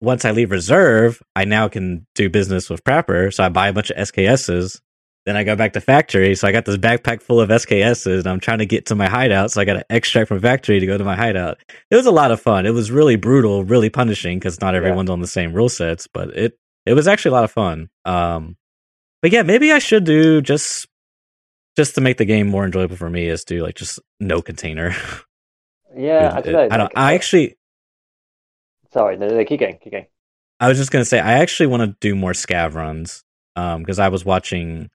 [0.00, 3.32] Once I leave reserve, I now can do business with Prapor.
[3.32, 4.80] So I buy a bunch of SKSs
[5.24, 6.34] then I go back to factory.
[6.34, 9.08] So I got this backpack full of SKSs and I'm trying to get to my
[9.08, 9.50] hideout.
[9.50, 11.58] So I got to extract from factory to go to my hideout.
[11.90, 12.66] It was a lot of fun.
[12.66, 15.14] It was really brutal, really punishing because not everyone's yeah.
[15.14, 17.88] on the same rule sets, but it, it was actually a lot of fun.
[18.04, 18.56] Um,
[19.24, 20.86] but yeah, maybe I should do just,
[21.76, 24.94] just to make the game more enjoyable for me is do like just no container.
[25.96, 26.34] Yeah.
[26.34, 26.68] I don't know.
[26.72, 27.56] I, don't, I actually,
[28.92, 30.06] sorry, no, no, keep going, keep going.
[30.58, 33.22] I was just going to say, I actually want to do more scav runs.
[33.54, 34.90] Um, because I was watching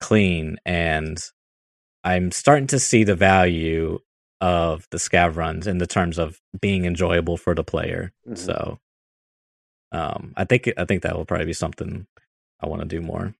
[0.00, 1.22] Klean and
[2.02, 4.00] I'm starting to see the value
[4.40, 8.12] of the scav runs in the terms of being enjoyable for the player.
[8.26, 8.34] Mm-hmm.
[8.34, 8.80] So
[9.92, 12.08] um I think I think that will probably be something
[12.60, 13.34] I want to do more.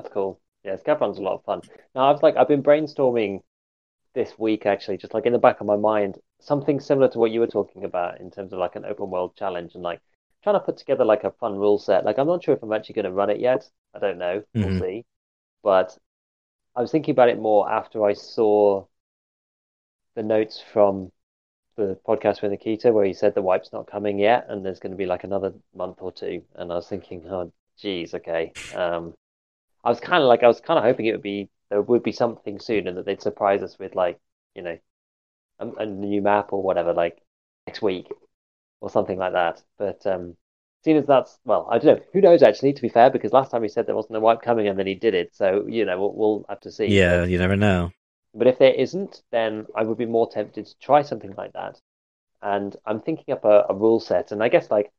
[0.00, 0.40] That's cool.
[0.64, 1.60] Yeah, scav runs a lot of fun.
[1.94, 3.40] Now I've like I've been brainstorming
[4.14, 7.30] this week actually, just like in the back of my mind, something similar to what
[7.30, 10.00] you were talking about in terms of like an open world challenge and like
[10.42, 12.04] trying to put together like a fun rule set.
[12.04, 13.68] Like I'm not sure if I'm actually going to run it yet.
[13.94, 14.42] I don't know.
[14.54, 14.80] We'll mm-hmm.
[14.80, 15.04] see.
[15.62, 15.96] But
[16.74, 18.86] I was thinking about it more after I saw
[20.14, 21.12] the notes from
[21.76, 24.92] the podcast with Nikita where he said the wipe's not coming yet and there's going
[24.92, 26.42] to be like another month or two.
[26.54, 28.52] And I was thinking, oh, geez, okay.
[28.74, 29.14] Um,
[29.84, 32.02] I was kind of like, I was kind of hoping it would be, there would
[32.02, 34.18] be something soon and that they'd surprise us with like,
[34.54, 34.78] you know,
[35.60, 37.22] a, a new map or whatever, like
[37.66, 38.08] next week
[38.80, 39.62] or something like that.
[39.78, 40.36] But um,
[40.84, 42.04] Seeing as that's well, I don't know.
[42.14, 42.42] Who knows?
[42.42, 44.78] Actually, to be fair, because last time he said there wasn't a wipe coming, and
[44.78, 45.34] then he did it.
[45.36, 46.86] So you know, we'll, we'll have to see.
[46.86, 47.92] Yeah, you never know.
[48.34, 51.80] But if there isn't, then I would be more tempted to try something like that.
[52.42, 54.92] And I'm thinking up a, a rule set, and I guess like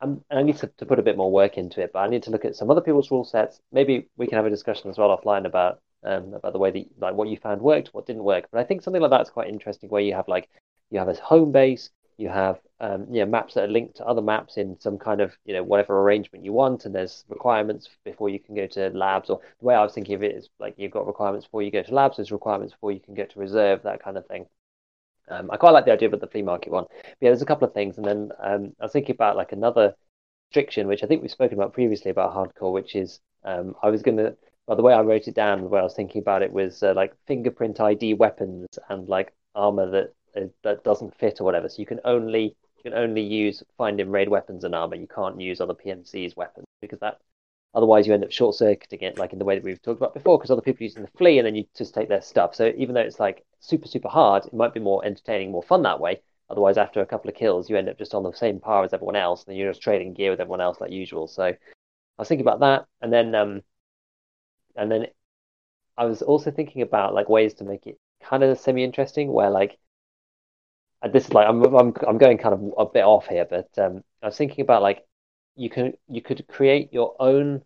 [0.00, 1.92] I'm, I need to, to put a bit more work into it.
[1.92, 3.60] But I need to look at some other people's rule sets.
[3.72, 6.86] Maybe we can have a discussion as well offline about um, about the way that
[6.98, 8.46] like what you found worked, what didn't work.
[8.50, 10.48] But I think something like that's quite interesting, where you have like
[10.90, 14.06] you have a home base, you have um, you know, maps that are linked to
[14.06, 17.88] other maps in some kind of you know whatever arrangement you want, and there's requirements
[18.04, 19.28] before you can go to labs.
[19.28, 21.70] Or the way I was thinking of it is like you've got requirements before you
[21.70, 24.46] go to labs, there's requirements before you can get to reserve, that kind of thing.
[25.30, 26.84] Um, I quite like the idea of the flea market one.
[26.88, 29.52] But yeah, there's a couple of things, and then um, I was thinking about like
[29.52, 29.94] another
[30.50, 34.02] restriction, which I think we've spoken about previously about hardcore, which is um, I was
[34.02, 34.36] going to.
[34.66, 36.82] Well, the way I wrote it down, the way I was thinking about it was
[36.82, 41.68] uh, like fingerprint ID weapons and like armor that uh, that doesn't fit or whatever.
[41.68, 44.96] So you can only you can only use find in raid weapons and armor.
[44.96, 47.20] You can't use other PMC's weapons because that
[47.74, 50.14] otherwise you end up short circuiting it, like in the way that we've talked about
[50.14, 52.54] before, because other people are using the flea and then you just take their stuff.
[52.54, 55.82] So even though it's like super super hard, it might be more entertaining, more fun
[55.82, 56.22] that way.
[56.48, 58.92] Otherwise, after a couple of kills, you end up just on the same par as
[58.92, 61.28] everyone else, and you're just trading gear with everyone else like usual.
[61.28, 61.56] So I
[62.18, 63.62] was thinking about that, and then um,
[64.76, 65.06] and then
[65.96, 69.78] I was also thinking about like ways to make it kind of semi-interesting, where like
[71.12, 74.02] this is like I'm I'm I'm going kind of a bit off here, but um,
[74.22, 75.04] I was thinking about like
[75.56, 77.62] you can you could create your own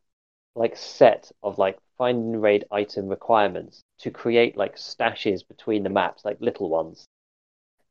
[0.54, 5.90] like set of like find and raid item requirements to create like stashes between the
[5.90, 7.06] maps, like little ones.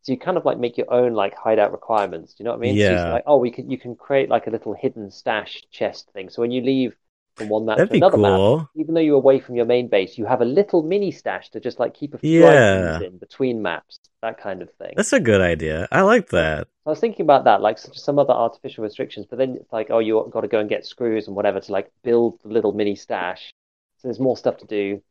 [0.01, 2.33] So you kind of like make your own like hideout requirements.
[2.33, 2.75] Do you know what I mean?
[2.75, 3.03] Yeah.
[3.05, 6.29] So like, oh, we can you can create like a little hidden stash chest thing.
[6.29, 6.95] So when you leave
[7.35, 8.57] from one map That'd to another cool.
[8.59, 11.49] map, even though you're away from your main base, you have a little mini stash
[11.51, 12.99] to just like keep a few Yeah.
[13.01, 14.93] in between maps, that kind of thing.
[14.95, 15.87] That's a good idea.
[15.91, 16.67] I like that.
[16.85, 19.99] I was thinking about that, like some other artificial restrictions, but then it's like, oh,
[19.99, 22.95] you got to go and get screws and whatever to like build the little mini
[22.95, 23.53] stash.
[23.97, 25.01] So there's more stuff to do,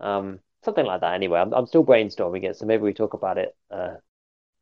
[0.00, 1.14] um, something like that.
[1.14, 3.94] Anyway, I'm I'm still brainstorming it, so maybe we talk about it uh,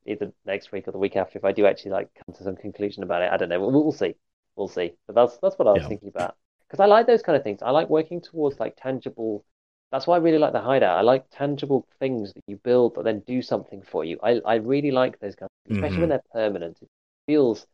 [0.07, 2.57] either next week or the week after if I do actually like come to some
[2.57, 3.33] conclusion about it.
[3.33, 3.61] I don't know.
[3.61, 4.17] We'll, we'll see.
[4.57, 4.95] We'll see.
[5.07, 5.89] But that's that's what I was Yeah.
[5.89, 6.37] thinking about
[6.69, 7.63] because I like those kind of things.
[7.63, 9.45] I like working towards like tangible.
[9.93, 10.99] That's why I really like the hideout.
[10.99, 14.19] I like tangible things that you build that then do something for you.
[14.23, 16.11] I I really like those kind of things, especially when Mhm.
[16.11, 16.79] they're permanent.
[16.83, 16.89] It
[17.27, 17.67] feels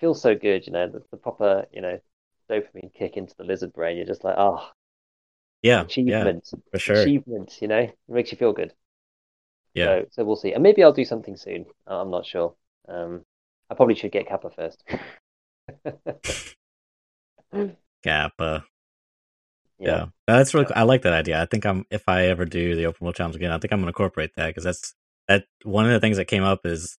[0.00, 1.98] feels so good, you know, the, the proper, you know,
[2.50, 3.96] dopamine kick into the lizard brain.
[3.96, 4.70] You're just like, oh,
[5.62, 5.84] Yeah.
[6.04, 6.26] Yeah.
[6.26, 7.00] achievement, For sure.
[7.00, 8.72] achievement, you know, it makes you feel good.
[9.74, 9.84] Yeah.
[9.84, 10.52] So, so we'll see.
[10.52, 11.66] And maybe I'll do something soon.
[11.86, 12.54] I'm not sure.
[12.88, 13.24] Um,
[13.70, 14.84] I probably should get Kappa first.
[18.04, 18.64] Kappa.
[19.78, 19.88] Yeah.
[19.88, 20.66] Yeah, that's really.
[20.66, 20.74] Cool.
[20.76, 21.40] I like that idea.
[21.40, 21.84] I think I'm.
[21.90, 24.48] If I ever do the open world challenge again, I think I'm gonna incorporate that
[24.48, 24.94] because that's
[25.28, 25.44] that.
[25.64, 26.96] One of the things that came up is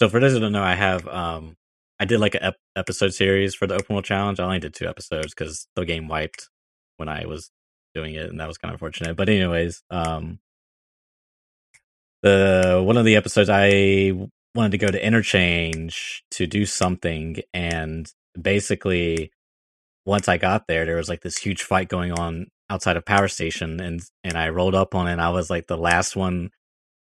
[0.00, 1.56] so for those who don't know, I have um,
[1.98, 4.40] I did like an ep- episode series for the open world challenge.
[4.40, 6.48] I only did two episodes because the game wiped
[6.98, 7.50] when I was
[7.98, 9.16] doing it, and that was kind of unfortunate.
[9.16, 10.38] But anyways, um,
[12.22, 14.12] the one of the episodes I
[14.54, 19.32] wanted to go to interchange to do something, and basically
[20.06, 23.28] once I got there, there was like this huge fight going on outside of power
[23.28, 25.12] station, and and I rolled up on it.
[25.12, 26.50] and I was like the last one.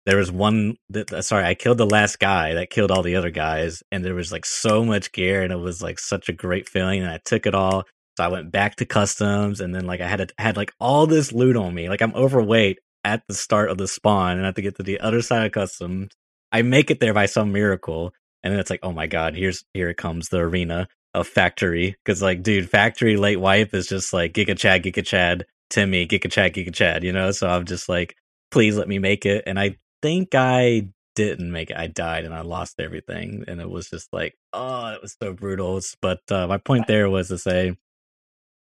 [0.06, 0.78] There was one.
[0.90, 4.16] That, sorry, I killed the last guy that killed all the other guys, and there
[4.16, 7.02] was like so much gear, and it was like such a great feeling.
[7.02, 7.86] And I took it all,
[8.18, 11.08] so I went back to customs, and then like I had to, had like all
[11.08, 11.90] this loot on me.
[11.90, 14.84] Like I'm overweight at the start of the spawn, and I have to get to
[14.84, 16.12] the other side of customs.
[16.52, 18.14] I make it there by some miracle,
[18.44, 21.96] and then it's like, oh my god, here's here it comes the arena of factory.
[22.04, 26.32] Because like dude factory late wipe is just like giga chad giga chad timmy giga
[26.32, 27.32] chad giga chad you know?
[27.32, 28.16] So i'm just like
[28.52, 29.44] please let me make it.
[29.48, 31.78] And i think i didn't make it.
[31.78, 35.34] I died and i lost everything and it was just like oh it was so
[35.34, 35.80] brutal.
[36.02, 37.76] But uh, my point there was to say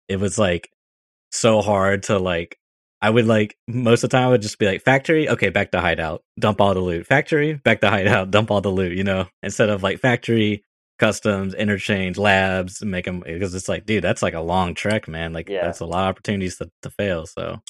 [0.08, 0.70] it was like
[1.30, 2.58] so hard to like
[3.00, 5.70] I would like most of the time I would just be like factory, okay, back
[5.72, 7.06] to hideout, dump all the loot.
[7.06, 10.64] Factory, back to hideout, dump all the loot, you know, instead of like factory,
[10.98, 15.32] customs, interchange, labs, make them because it's like, dude, that's like a long trek, man.
[15.32, 15.64] Like Yeah.
[15.64, 17.26] that's a lot of opportunities to, to fail.
[17.26, 17.60] So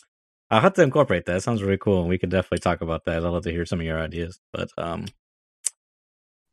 [0.50, 1.42] I'll have to incorporate that.
[1.42, 3.16] Sounds really cool, and we could definitely talk about that.
[3.16, 4.40] I'd love to hear some of your ideas.
[4.52, 5.06] But um,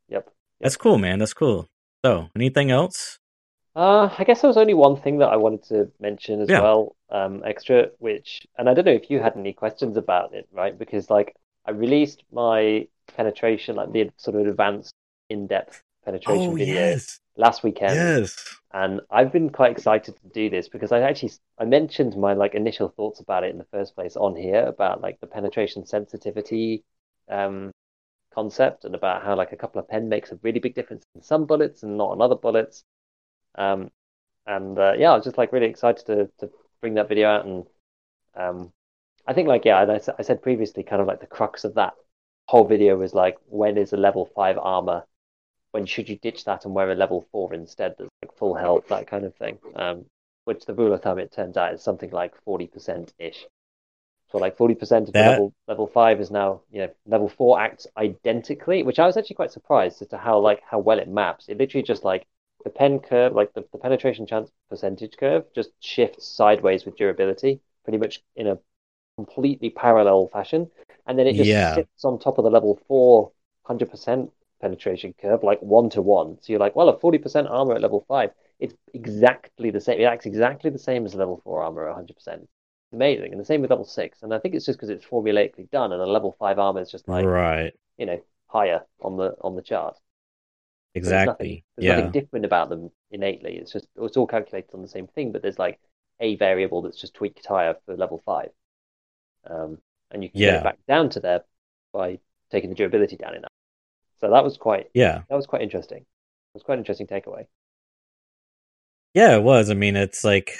[0.08, 0.28] Yep.
[0.60, 1.18] that's cool, man.
[1.18, 1.68] That's cool.
[2.04, 3.18] So, anything else?
[3.76, 6.60] Uh, I guess there was only one thing that I wanted to mention as Yeah.
[6.62, 10.48] well, um, extra, which, and I don't know if you had any questions about it,
[10.50, 10.76] right?
[10.78, 14.94] Because like I released my penetration, like the sort of advanced
[15.28, 18.60] in-depth penetration Oh video yes, last weekend, yes.
[18.72, 22.54] and I've been quite excited to do this because I actually I mentioned my like
[22.54, 26.84] initial thoughts about it in the first place on here about like the penetration sensitivity
[27.30, 27.72] um
[28.34, 31.22] concept and about how like a couple of pen makes a really big difference in
[31.22, 32.84] some bullets and not on other bullets.
[33.56, 33.90] Um,
[34.46, 36.50] and uh, yeah, I was just like really excited to to
[36.80, 37.66] bring that video out and
[38.36, 38.72] um,
[39.26, 41.94] I think like yeah, I, I said previously, kind of like the crux of that
[42.48, 45.04] whole video was like when is a level five armor?
[45.72, 47.96] When should you ditch that and wear a level four instead?
[47.98, 49.58] That's like full health, that kind of thing.
[49.74, 50.06] Um,
[50.44, 53.46] which the rule of thumb it turns out is something like forty percent ish.
[54.30, 57.60] So like forty percent of That- level level five is now you know level four
[57.60, 61.08] acts identically, which I was actually quite surprised as to how like how well it
[61.08, 61.48] maps.
[61.48, 62.26] It literally just like
[62.66, 67.60] the pen curve, like the, the penetration chance percentage curve, just shifts sideways with durability,
[67.84, 68.58] pretty much in a
[69.16, 70.70] completely parallel fashion,
[71.06, 71.74] and then it just Yeah.
[71.74, 73.32] sits on top of the level four
[73.64, 76.38] hundred percent penetration curve, like one to one.
[76.42, 80.00] So you're like, well, a forty percent armor at level five, it's exactly the same.
[80.00, 82.48] It acts exactly the same as level four armor at hundred percent.
[82.92, 84.22] Amazing, and the same with level six.
[84.22, 86.90] And I think it's just because it's formulaically done, and a level five armor is
[86.90, 87.74] just like right.
[87.98, 89.96] you know higher on the on the chart.
[91.02, 91.24] There's Exactly.
[91.24, 91.86] nothing, there's yeah.
[91.86, 93.56] nothing different about them innately.
[93.56, 95.80] It's just it's all calculated on the same thing, but there's like
[96.20, 98.50] a variable that's just tweaked higher for level five,
[99.48, 99.78] um,
[100.10, 101.44] and you can get it back down to there
[101.92, 102.18] by
[102.50, 103.52] taking the durability down enough.
[104.20, 106.00] So that was quite yeah, that was quite interesting.
[106.00, 106.06] It
[106.54, 107.46] was quite an interesting takeaway.
[109.14, 109.70] Yeah, it was.
[109.70, 110.52] I mean, it's like,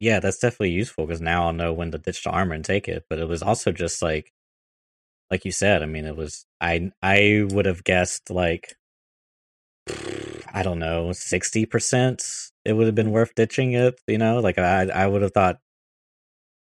[0.00, 2.88] yeah, that's definitely useful because now I'll know when to ditch the armor and take
[2.88, 3.06] it.
[3.10, 4.32] But it was also just like,
[5.30, 5.82] like you said.
[5.82, 6.46] I mean, it was.
[6.60, 8.76] I I would have guessed like,
[10.54, 12.22] I don't know, sixty percent.
[12.64, 14.00] It would have been worth ditching it.
[14.06, 15.58] You know, like I I would have thought.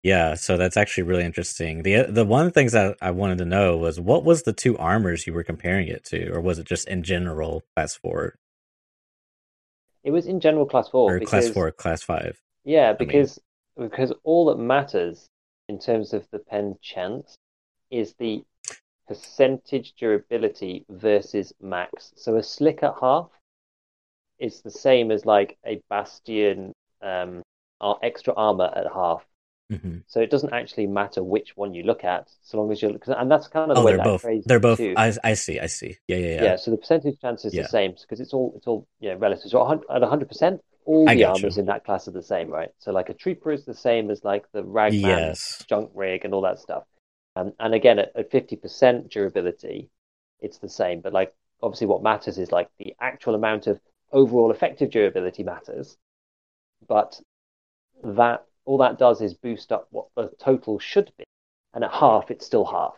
[0.04, 1.84] Yeah, so that's actually really interesting.
[1.84, 5.26] the The one things that I wanted to know was what was the two armors
[5.26, 8.36] you were comparing it to, or was it just in general class four?
[10.04, 11.16] It was in general class four.
[11.16, 12.42] Or because, class four, class five.
[12.64, 13.40] Yeah, because
[13.78, 13.90] I mean...
[13.90, 15.30] because all that matters
[15.70, 17.38] in terms of the pen chance
[17.90, 18.44] is the
[19.08, 22.14] percentage durability versus max.
[22.16, 23.30] So a slick at half
[24.40, 27.42] is the same as like a bastion um,
[27.82, 29.26] our extra armor at half.
[29.72, 29.98] Mm-hmm.
[30.06, 33.32] So it doesn't actually matter which one you look at, so long as you're, and
[33.32, 34.46] that's kind of the oh, way they're that both.
[34.46, 34.80] They're both.
[34.80, 35.60] I, I see.
[35.60, 35.98] I see.
[36.08, 36.44] Yeah, yeah, yeah.
[36.44, 36.56] Yeah.
[36.58, 37.64] So the percentage chance is yeah.
[37.64, 39.50] the same because it's all it's all yeah relative.
[39.50, 41.62] So at hundred percent, all the armors you.
[41.62, 42.70] in that class are the same, right?
[42.78, 45.64] So like a trooper is the same as like the ragman, yes.
[45.68, 46.84] junk rig, and all that stuff.
[47.36, 49.90] Um, and again, at fifty percent durability,
[50.42, 51.02] it's the same.
[51.02, 51.34] But like
[51.64, 53.80] obviously, what matters is like the actual amount of
[54.12, 55.98] overall effective durability matters,
[56.88, 57.20] but
[58.04, 61.24] that all that does is boost up what the total should be.
[61.74, 62.96] And at half, it's still half.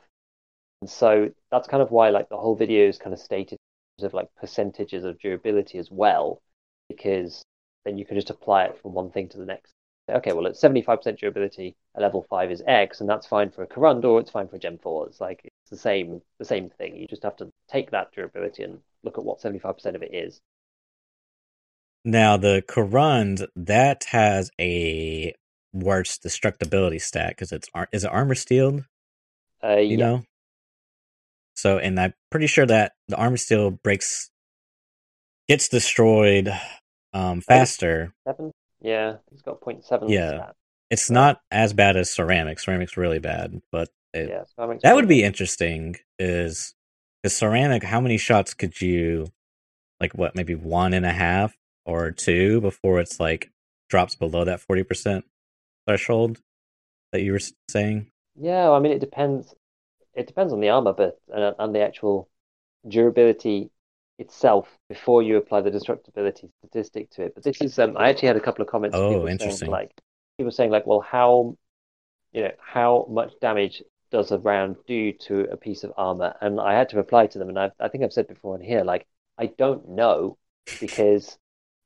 [0.82, 4.02] And so that's kind of why like the whole video is kind of stated in
[4.02, 6.42] terms of like percentages of durability as well,
[6.90, 7.44] because
[7.86, 9.74] then you can just apply it from one thing to the next.
[10.10, 13.68] Okay, well, it's 75% durability, a level 5 is X, and that's fine for a
[13.68, 15.08] Korund or it's fine for a Gen 4.
[15.08, 16.96] It's like it's the same the same thing.
[16.96, 20.40] You just have to take that durability and look at what 75% of it is.
[22.08, 25.36] Now the Korund that has a
[25.74, 28.86] worse destructibility stat because it's is it armor steel?
[29.62, 30.06] Uh, you yeah.
[30.06, 30.24] know.
[31.56, 34.32] So, and I'm pretty sure that the armor steel breaks,
[35.50, 36.50] gets destroyed,
[37.12, 38.14] um, faster.
[38.26, 38.52] Seven.
[38.80, 40.56] Yeah, it's got 0.7 Yeah, stat.
[40.90, 42.60] it's not as bad as ceramic.
[42.60, 44.44] Ceramic's really bad, but it, Yeah,
[44.82, 45.98] that would be interesting.
[46.20, 46.74] Is
[47.22, 49.28] because ceramic, how many shots could you,
[50.00, 51.54] like, what maybe one and a half
[51.88, 53.50] or two before it's like
[53.90, 55.26] drops below that forty percent
[55.88, 56.40] threshold
[57.12, 58.12] that you were saying?
[58.36, 59.56] Yeah, I mean it depends.
[60.14, 62.30] It depends on the armor, but uh, and the actual
[62.88, 63.72] durability
[64.20, 67.36] itself before you apply the destructibility statistic to it.
[67.36, 68.98] But this is um, I actually had a couple of comments.
[68.98, 69.58] Oh, interesting.
[69.58, 69.92] Saying, like
[70.38, 71.58] people saying like, well, how
[72.34, 73.82] you know how much damage
[74.12, 76.36] does a round do to a piece of armor?
[76.42, 78.62] And I had to reply to them, and i I think I've said before in
[78.62, 79.08] here, like
[79.38, 80.38] I don't know
[80.82, 81.38] because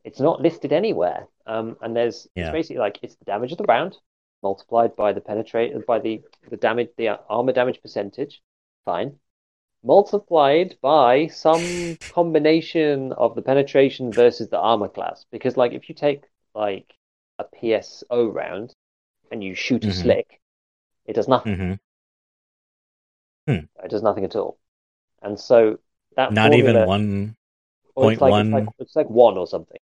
[0.04, 1.28] it's not listed anywhere.
[1.46, 2.46] Um, and there's Yeah.
[2.48, 3.98] it's basically like it's the damage of the round
[4.44, 8.42] multiplied by the penetrate by the the damage the armor damage percentage.
[8.86, 9.20] Fine.
[9.84, 15.26] Multiplied by some combination of the penetration versus the armor class.
[15.32, 16.24] Because like if you take
[16.54, 16.94] like
[17.40, 18.76] a PSO round
[19.32, 19.94] and you shoot a Mhm.
[20.02, 20.40] slick,
[21.06, 21.56] it does nothing.
[21.56, 23.54] Mm-hmm.
[23.84, 24.58] It does nothing at all.
[25.22, 25.80] And so
[26.16, 27.36] that Not even formula- one.
[27.96, 29.80] or it's like, point it's like it's like one or something.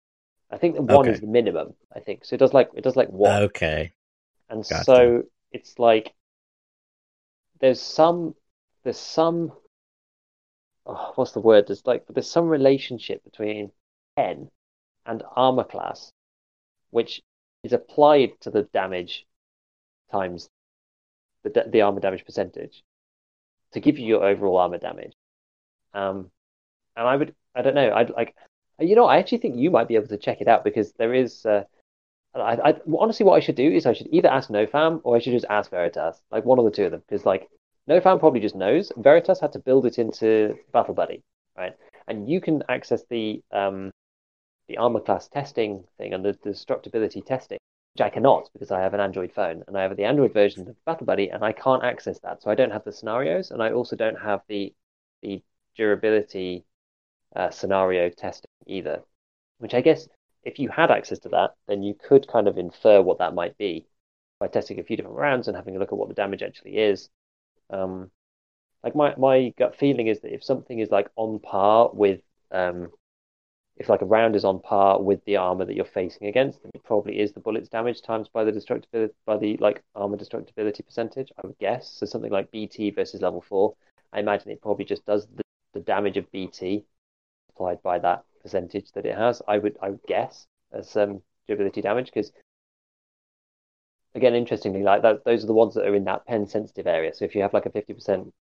[0.50, 1.12] I think the one Okay.
[1.12, 1.74] is the minimum.
[1.94, 2.34] I think so.
[2.34, 3.92] It does like it does like one, Okay.
[4.48, 4.84] and gotcha.
[4.84, 5.22] so
[5.52, 6.14] it's like
[7.60, 8.34] there's some
[8.84, 9.52] there's some
[10.86, 11.66] oh, what's the word?
[11.66, 13.72] There's like there's some relationship between
[14.16, 14.50] pen
[15.06, 16.12] and armor class,
[16.90, 17.22] which
[17.64, 19.26] is applied to the damage
[20.12, 20.48] times
[21.44, 22.82] the the armor damage percentage
[23.72, 25.12] to give you your overall armor damage.
[25.94, 26.30] Um,
[26.96, 28.34] and I would I don't know I'd like
[28.80, 31.14] you know I actually think you might be able to check it out because there
[31.14, 31.44] is.
[31.44, 31.64] Uh,
[32.34, 35.18] I, I honestly, what I should do is I should either ask NoFam or I
[35.18, 37.48] should just ask Veritas, like one of the two of them, because like
[37.88, 38.92] NoFam probably just knows.
[38.96, 41.22] Veritas had to build it into Battle Buddy,
[41.56, 41.74] right?
[42.06, 43.90] And you can access the um,
[44.68, 47.58] the armor class testing thing and the destructibility testing,
[47.94, 50.68] which I cannot because I have an Android phone and I have the Android version
[50.68, 52.42] of Battle Buddy and I can't access that.
[52.42, 54.74] So I don't have the scenarios and I also don't have the
[55.22, 55.42] the
[55.76, 56.64] durability
[57.34, 59.02] uh, scenario testing either.
[59.58, 60.08] Which I guess
[60.44, 63.56] if you had access to that, then you could kind of infer what that might
[63.58, 63.86] be
[64.38, 66.78] by testing a few different rounds and having a look at what the damage actually
[66.78, 67.08] is.
[67.70, 68.10] Um,
[68.84, 72.20] like my my gut feeling is that if something is like on par with
[72.52, 72.90] um,
[73.76, 76.70] if like a round is on par with the armor that you're facing against, then
[76.74, 80.84] it probably is the bullet's damage times by the destructibility by the like armor destructibility
[80.84, 81.30] percentage.
[81.42, 82.06] I would guess so.
[82.06, 83.74] Something like BT versus level four.
[84.12, 85.42] I imagine it probably just does the,
[85.74, 86.84] the damage of BT
[87.50, 89.42] applied by that percentage that it has.
[89.48, 92.32] I would I would guess as um, durability damage because
[94.14, 97.14] again, interestingly, like that, those are the ones that are in that pen sensitive area.
[97.14, 98.32] So if you have like a fifty percent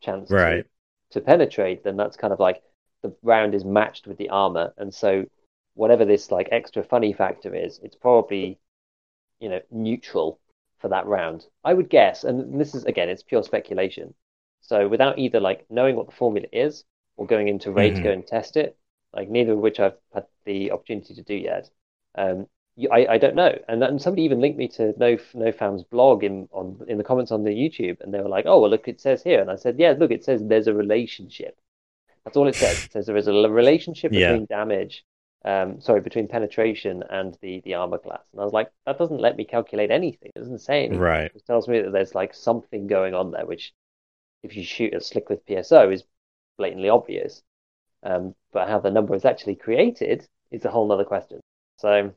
[0.00, 0.66] chance Right.
[1.10, 2.62] to, to penetrate, then that's kind of like
[3.02, 5.24] the round is matched with the armor, and so
[5.74, 8.58] whatever this like extra funny factor is, it's probably
[9.40, 10.38] you know neutral
[10.78, 11.46] for that round.
[11.64, 14.14] I would guess, and this is again, it's pure speculation.
[14.60, 16.84] So without either like knowing what the formula is
[17.16, 18.02] or going into Raid mm-hmm.
[18.02, 18.76] to go and test it,
[19.14, 21.70] like neither of which I've had the opportunity to do yet.
[22.16, 22.46] Um,
[22.90, 23.56] I, I don't know.
[23.68, 27.30] And, and somebody even linked me to No NoFam's blog in on in the comments
[27.30, 29.56] on the YouTube, and they were like, "Oh, well, look, it says here." And I
[29.56, 31.58] said, "Yeah, look, it says there's a relationship.
[32.24, 32.84] That's all it says.
[32.84, 34.56] It says there is a relationship between yeah.
[34.56, 35.04] damage,
[35.44, 39.20] um, sorry, between penetration and the the armor class." And I was like, "That doesn't
[39.20, 40.30] let me calculate anything.
[40.34, 40.98] It doesn't say anything.
[40.98, 41.30] Right.
[41.34, 43.74] It tells me that there's like something going on there, which,
[44.42, 46.04] if you shoot a slick with PSO, is
[46.56, 47.42] blatantly obvious.
[48.02, 51.40] Um, but how the number is actually created is a whole other question.
[51.78, 52.14] So."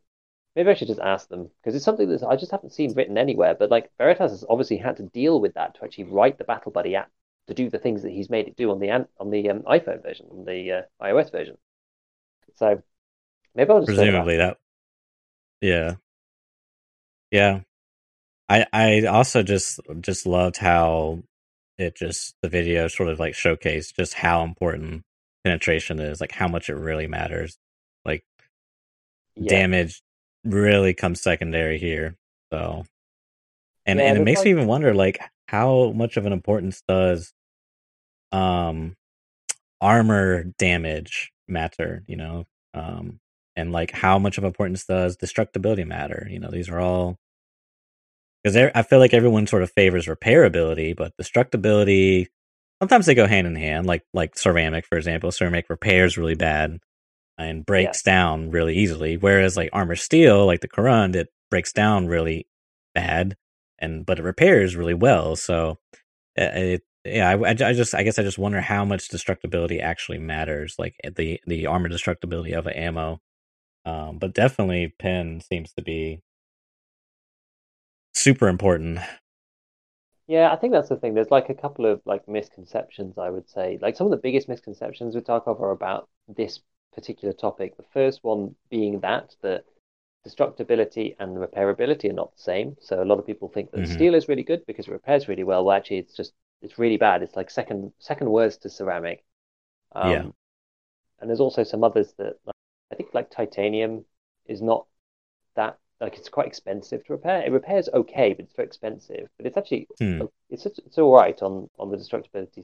[0.58, 3.18] Maybe I should just ask them because it's something that I just haven't seen written
[3.18, 3.56] anywhere.
[3.56, 6.72] But like Veritas has obviously had to deal with that to actually write the Battle
[6.72, 7.12] Buddy app
[7.48, 10.02] to do the things that he's made it do on the on the um, iPhone
[10.02, 11.58] version, on the uh, iOS version.
[12.56, 12.82] So
[13.54, 14.58] maybe I'll just presumably that.
[15.62, 15.96] Yeah,
[17.32, 17.62] yeah.
[18.50, 21.24] I I also just just loved how
[21.78, 25.04] it just the video sort of like showcased just how important
[25.46, 27.58] penetration is, like how much it really matters.
[28.04, 28.26] Like
[29.36, 29.50] yeah.
[29.50, 30.02] damage
[30.44, 32.18] really comes secondary here.
[32.52, 32.86] So,
[33.86, 34.46] and yeah, and it makes like...
[34.46, 37.32] me even wonder, like, how much of an importance does
[38.32, 38.96] um
[39.80, 42.04] armor damage matter?
[42.08, 43.20] You know, um,
[43.56, 46.28] and like how much of importance does destructibility matter?
[46.30, 47.18] You know, these are all
[48.44, 52.28] because I feel like everyone sort of favors repairability, but destructibility
[52.80, 53.86] sometimes they go hand in hand.
[53.86, 56.80] Like like ceramic, for example, ceramic repairs really bad,
[57.38, 58.14] and breaks yeah.
[58.14, 59.18] down really easily.
[59.18, 62.48] Whereas like armor steel, like the Korund, it breaks down really
[62.94, 63.36] bad,
[63.80, 65.36] and but it repairs really well.
[65.36, 65.78] So
[66.36, 70.76] it, yeah, I, I, just I guess I just wonder how much destructibility actually matters,
[70.80, 73.22] like the the armor destructibility of an ammo.
[73.86, 76.22] Um, but definitely, pen seems to be
[78.14, 79.00] super important.
[80.28, 81.14] Yeah, I think that's the thing.
[81.14, 83.78] There's like a couple of like misconceptions, I would say.
[83.82, 86.62] Like some of the biggest misconceptions with Tarkov are about this
[86.94, 87.78] particular topic.
[87.78, 89.66] The first one being that that
[90.28, 92.76] destructibility and repairability are not the same.
[92.82, 93.94] So a lot of people think that mm-hmm.
[93.94, 95.64] steel is really good because it repairs really well.
[95.64, 97.22] Well, actually, it's just it's really bad.
[97.22, 99.24] It's like second second worst to ceramic.
[99.92, 100.26] Um, yeah.
[101.20, 102.56] And there's also some others that like,
[102.92, 104.06] I think like titanium
[104.48, 104.88] is not
[105.56, 107.44] that like it's quite expensive to repair.
[107.46, 109.28] It repairs okay, but it's very expensive.
[109.38, 110.22] But it's actually hmm.
[110.50, 112.64] it's it's all right on on the destructibility.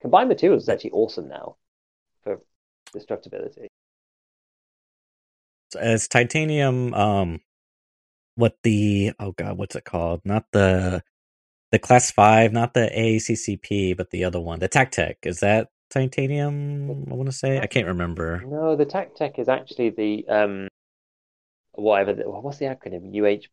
[0.00, 1.56] Combined materials is actually awesome now
[2.22, 2.40] for
[2.94, 3.66] destructibility.
[5.78, 7.40] As titanium, um,
[8.34, 10.22] what the oh god, what's it called?
[10.24, 11.02] Not the
[11.70, 15.16] the class five, not the AACPC, but the other one, the TacTec.
[15.24, 17.06] Is that titanium?
[17.10, 18.42] I want to say I can't remember.
[18.46, 20.68] No, the TacTec is actually the um,
[21.78, 22.14] whatever.
[22.14, 23.14] The, what's the acronym?
[23.14, 23.46] UH.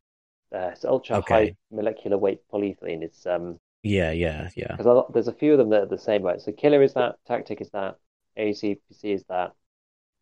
[0.56, 1.34] Uh, it's ultra okay.
[1.34, 3.02] high molecular weight polyethylene.
[3.02, 3.60] It's um.
[3.84, 4.76] Yeah, yeah, yeah.
[4.76, 6.42] Because there's a few of them that are the same, right?
[6.42, 7.98] So Killa is that, TacTec is that,
[8.36, 9.52] ACPC is that,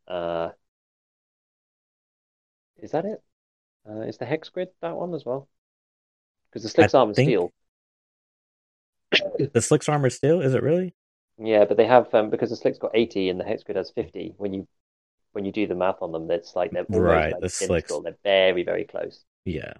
[0.06, 0.50] uh,
[2.82, 3.24] is that it?
[3.90, 5.48] Uh, is the hex grid that one as well?
[6.50, 7.28] Because the Slicks armor think...
[7.28, 7.54] steel.
[9.54, 10.94] the Slicks armor steel is it really?
[11.38, 13.92] Yeah, but they have um, because the Slicks got eighty and the hex grid has
[13.92, 14.34] fifty.
[14.38, 14.68] When you
[15.34, 17.34] when you do the math on them, it's like they're right.
[17.34, 19.24] Like the Slicks they're very very close.
[19.46, 19.74] Yeah,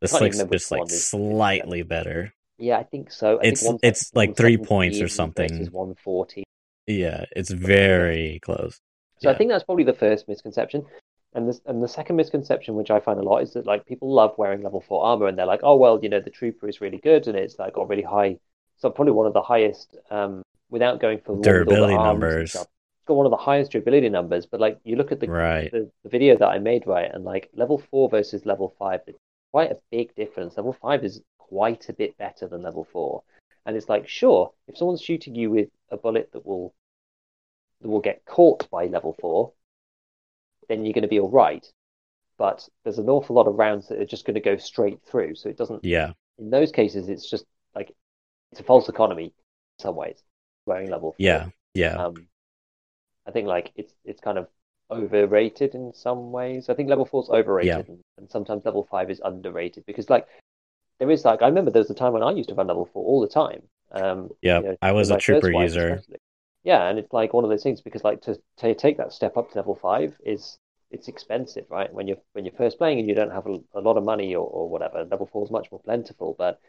[0.00, 2.32] the Slicks just like slightly better.
[2.58, 3.38] Yeah, I think so.
[3.38, 5.66] I it's think it's like three points or something.
[5.72, 6.44] One forty.
[6.86, 8.80] Yeah, it's very close.
[9.18, 9.34] So yeah.
[9.34, 10.84] I think that's probably the first misconception.
[11.32, 14.12] And this and the second misconception, which I find a lot, is that like people
[14.12, 16.80] love wearing level four armor, and they're like, oh well, you know, the trooper is
[16.80, 18.38] really good, and it's like got really high,
[18.78, 22.56] so probably one of the highest, um, without going for durability numbers.
[23.10, 25.70] Got one of the highest durability numbers, but like you look at the, right.
[25.72, 29.18] the, the video that I made, right, and like level four versus level five, it's
[29.50, 30.56] quite a big difference.
[30.56, 33.22] Level five is quite a bit better than level four,
[33.66, 36.72] and it's like sure, if someone's shooting you with a bullet that will
[37.80, 39.52] that will get caught by level four,
[40.68, 41.66] then you're going to be all right.
[42.38, 45.34] But there's an awful lot of rounds that are just going to go straight through.
[45.34, 45.84] So it doesn't.
[45.84, 46.12] Yeah.
[46.38, 47.92] In those cases, it's just like
[48.52, 50.22] it's a false economy in some ways.
[50.64, 51.16] Wearing level four.
[51.18, 51.48] Yeah.
[51.74, 51.96] Yeah.
[51.96, 52.28] Um,
[53.30, 54.48] I think like it's it's kind of
[54.90, 56.68] overrated in some ways.
[56.68, 57.94] I think level four is overrated, yeah.
[58.18, 60.26] and, sometimes level five is underrated because like
[60.98, 62.88] there is like I remember there was a time when I used to run level
[62.92, 63.62] four all the time.
[63.92, 65.94] Um, yeah, you know, I was a trooper user.
[65.94, 66.18] Especially
[66.62, 69.36] yeah, and it's like one of those things because like to, to take that step
[69.36, 70.58] up to level five is
[70.90, 71.92] it's expensive, right?
[71.92, 74.34] When you're when you're first playing and you don't have a, a lot of money
[74.34, 76.34] or, or whatever, level four is much more plentiful.
[76.36, 76.60] But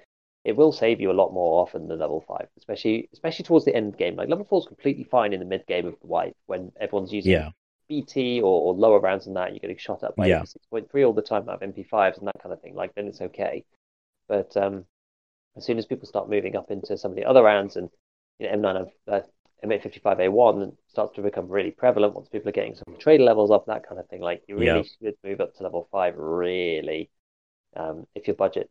[0.43, 3.75] it will save you a lot more often than level five, especially especially towards the
[3.75, 4.15] end game.
[4.15, 7.13] Like level four is completely fine in the mid game of the wipe when everyone's
[7.13, 7.51] using Yeah.
[7.87, 9.51] BT or, or lower rounds than that.
[9.51, 10.43] You're getting shot up by Yeah.
[10.43, 12.75] six point three all the time out of MP5s and that kind of thing.
[12.75, 13.65] Like then it's okay.
[14.27, 14.85] But um,
[15.57, 17.89] as soon as people start moving up into some of the other rounds and
[18.39, 19.21] you know, M9 uh,
[19.63, 23.87] M855A1 starts to become really prevalent once people are getting some trader levels up, that
[23.87, 24.21] kind of thing.
[24.21, 24.83] Like you really Yeah.
[24.83, 27.09] should move up to level five, really,
[27.75, 28.69] um, if your budget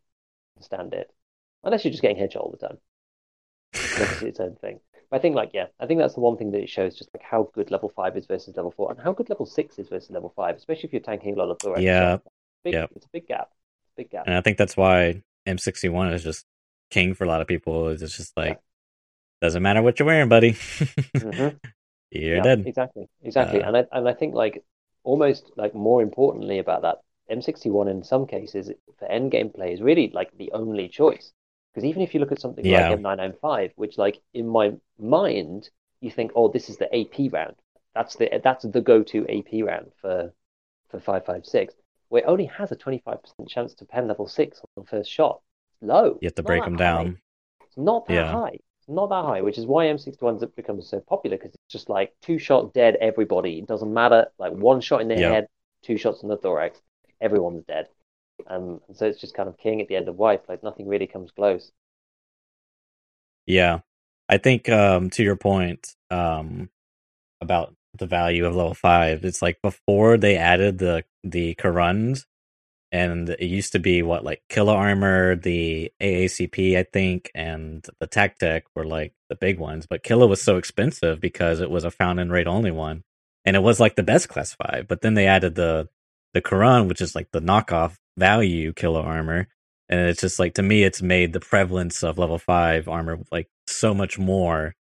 [0.57, 1.13] can stand it.
[1.63, 2.79] Unless you're just getting headshot all the time.
[3.73, 4.81] It's its own thing.
[5.11, 7.11] But I think, like, yeah, I think that's the one thing that it shows just
[7.15, 9.89] like how good level five is versus level four, and how good level six is
[9.89, 11.83] versus level five, especially if you're tanking a lot of thorax.
[11.83, 12.19] Yeah.
[12.65, 12.87] Big, Yeah.
[12.95, 13.51] it's a big gap.
[13.97, 14.27] Big gap.
[14.27, 16.47] And I think that's why M61 is just
[16.91, 17.89] king for a lot of people.
[17.89, 18.61] It's just like,
[19.41, 20.53] doesn't matter what you're wearing, buddy.
[20.53, 21.59] Mhm.
[22.13, 22.67] You're Yeah, dead.
[22.67, 23.63] Exactly, exactly.
[23.63, 24.65] Uh, and I and I think like
[25.05, 26.99] almost like more importantly about that,
[27.31, 31.33] M61 in some cases for end game play is really like the only choice.
[31.73, 32.89] Because even if you look at something Yeah.
[32.89, 35.71] like M995, which like in my mind
[36.01, 37.57] you think, oh, this is the AP round.
[37.95, 40.33] That's the that's the go-to AP round for
[40.91, 41.75] for 556.
[42.09, 45.41] Where it only has a 25% chance to pen level six on the first shot.
[45.75, 46.19] It's low.
[46.21, 47.05] You have to break them high.
[47.05, 47.21] down.
[47.67, 48.27] It's not that Yeah.
[48.27, 48.59] high.
[48.79, 51.89] It's not that high, which is why M61's have become so popular because it's just
[51.89, 53.59] like two shot dead everybody.
[53.61, 54.27] It doesn't matter.
[54.39, 55.29] Like one shot in the Yeah.
[55.29, 55.49] head,
[55.83, 56.81] two shots in the thorax,
[57.21, 57.89] everyone's dead.
[58.47, 60.49] Um, and so it's just kind of king at the end of wipe.
[60.49, 61.73] Like nothing really comes close.
[63.47, 63.81] Yeah.
[64.29, 66.71] I think um to your point um
[67.41, 72.25] about the value of level 5, it's like before they added the the Korunds
[72.93, 78.07] and it used to be what like Killa Armor, the AACP I think and the
[78.07, 81.91] Tech were like the big ones, but Killa was so expensive because it was a
[81.91, 83.03] found in raid only one
[83.45, 85.89] and it was like the best class 5, but then they added the
[86.35, 89.49] the Korund which is like the knockoff value Killa Armor
[89.91, 93.49] and it's just like to me it's made the prevalence of level 5 armor like
[93.67, 94.75] so much more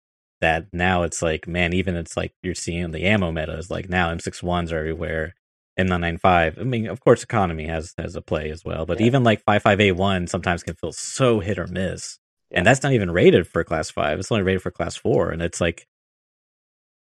[0.41, 4.13] that now it's like man even it's like you're seeing the ammo metas like now
[4.13, 5.35] m61s are everywhere
[5.79, 9.07] m995 i mean of course economy has has a play as well but Yeah.
[9.07, 12.19] even like 55a1 sometimes can feel so hit or miss
[12.51, 12.59] Yeah.
[12.59, 15.41] and that's not even rated for class 5 it's only rated for class 4 and
[15.43, 15.87] it's like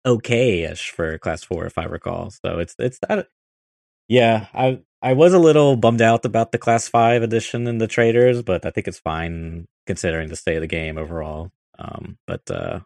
[0.05, 3.27] okay-ish for class 4 if i recall so it's it's that
[4.07, 7.87] yeah i i was a little bummed out about the class 5 edition in the
[7.87, 12.49] traders but i think it's fine considering the state of the game overall um but
[12.51, 12.79] uh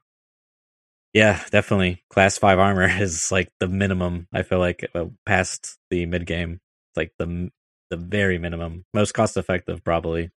[1.14, 6.06] yeah definitely class 5 armor is like the minimum i feel like uh, past the
[6.06, 6.60] mid game
[6.90, 7.50] it's like the
[7.90, 10.32] the very minimum most cost effective probably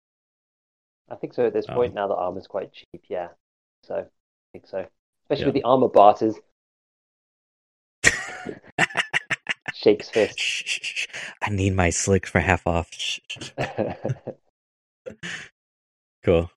[1.09, 3.05] I think so at this point Um, now that armor's quite cheap.
[3.09, 3.29] Yeah.
[3.83, 4.05] So I
[4.51, 4.85] think so.
[5.25, 5.47] Especially Yeah.
[5.47, 6.35] with the armor barters.
[9.87, 10.37] Shakes fist.
[10.37, 11.07] Shh, shh, shh.
[11.41, 12.89] i need my slick for half off
[16.25, 16.51] cool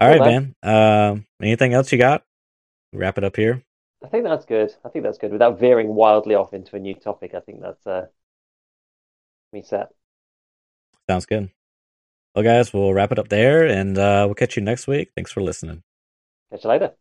[0.00, 0.54] all right man.
[0.62, 2.24] man um anything else you got
[2.94, 3.62] wrap it up here
[4.02, 4.72] I think that's good.
[4.84, 5.32] I think that's good.
[5.32, 8.06] Without veering wildly off into a new topic, I think that's uh,
[9.52, 9.88] me set.
[11.10, 11.50] sounds good
[12.34, 15.32] well guys we'll wrap it up there and uh we'll catch you next week thanks
[15.32, 15.82] for listening
[16.50, 16.92] Catch you later.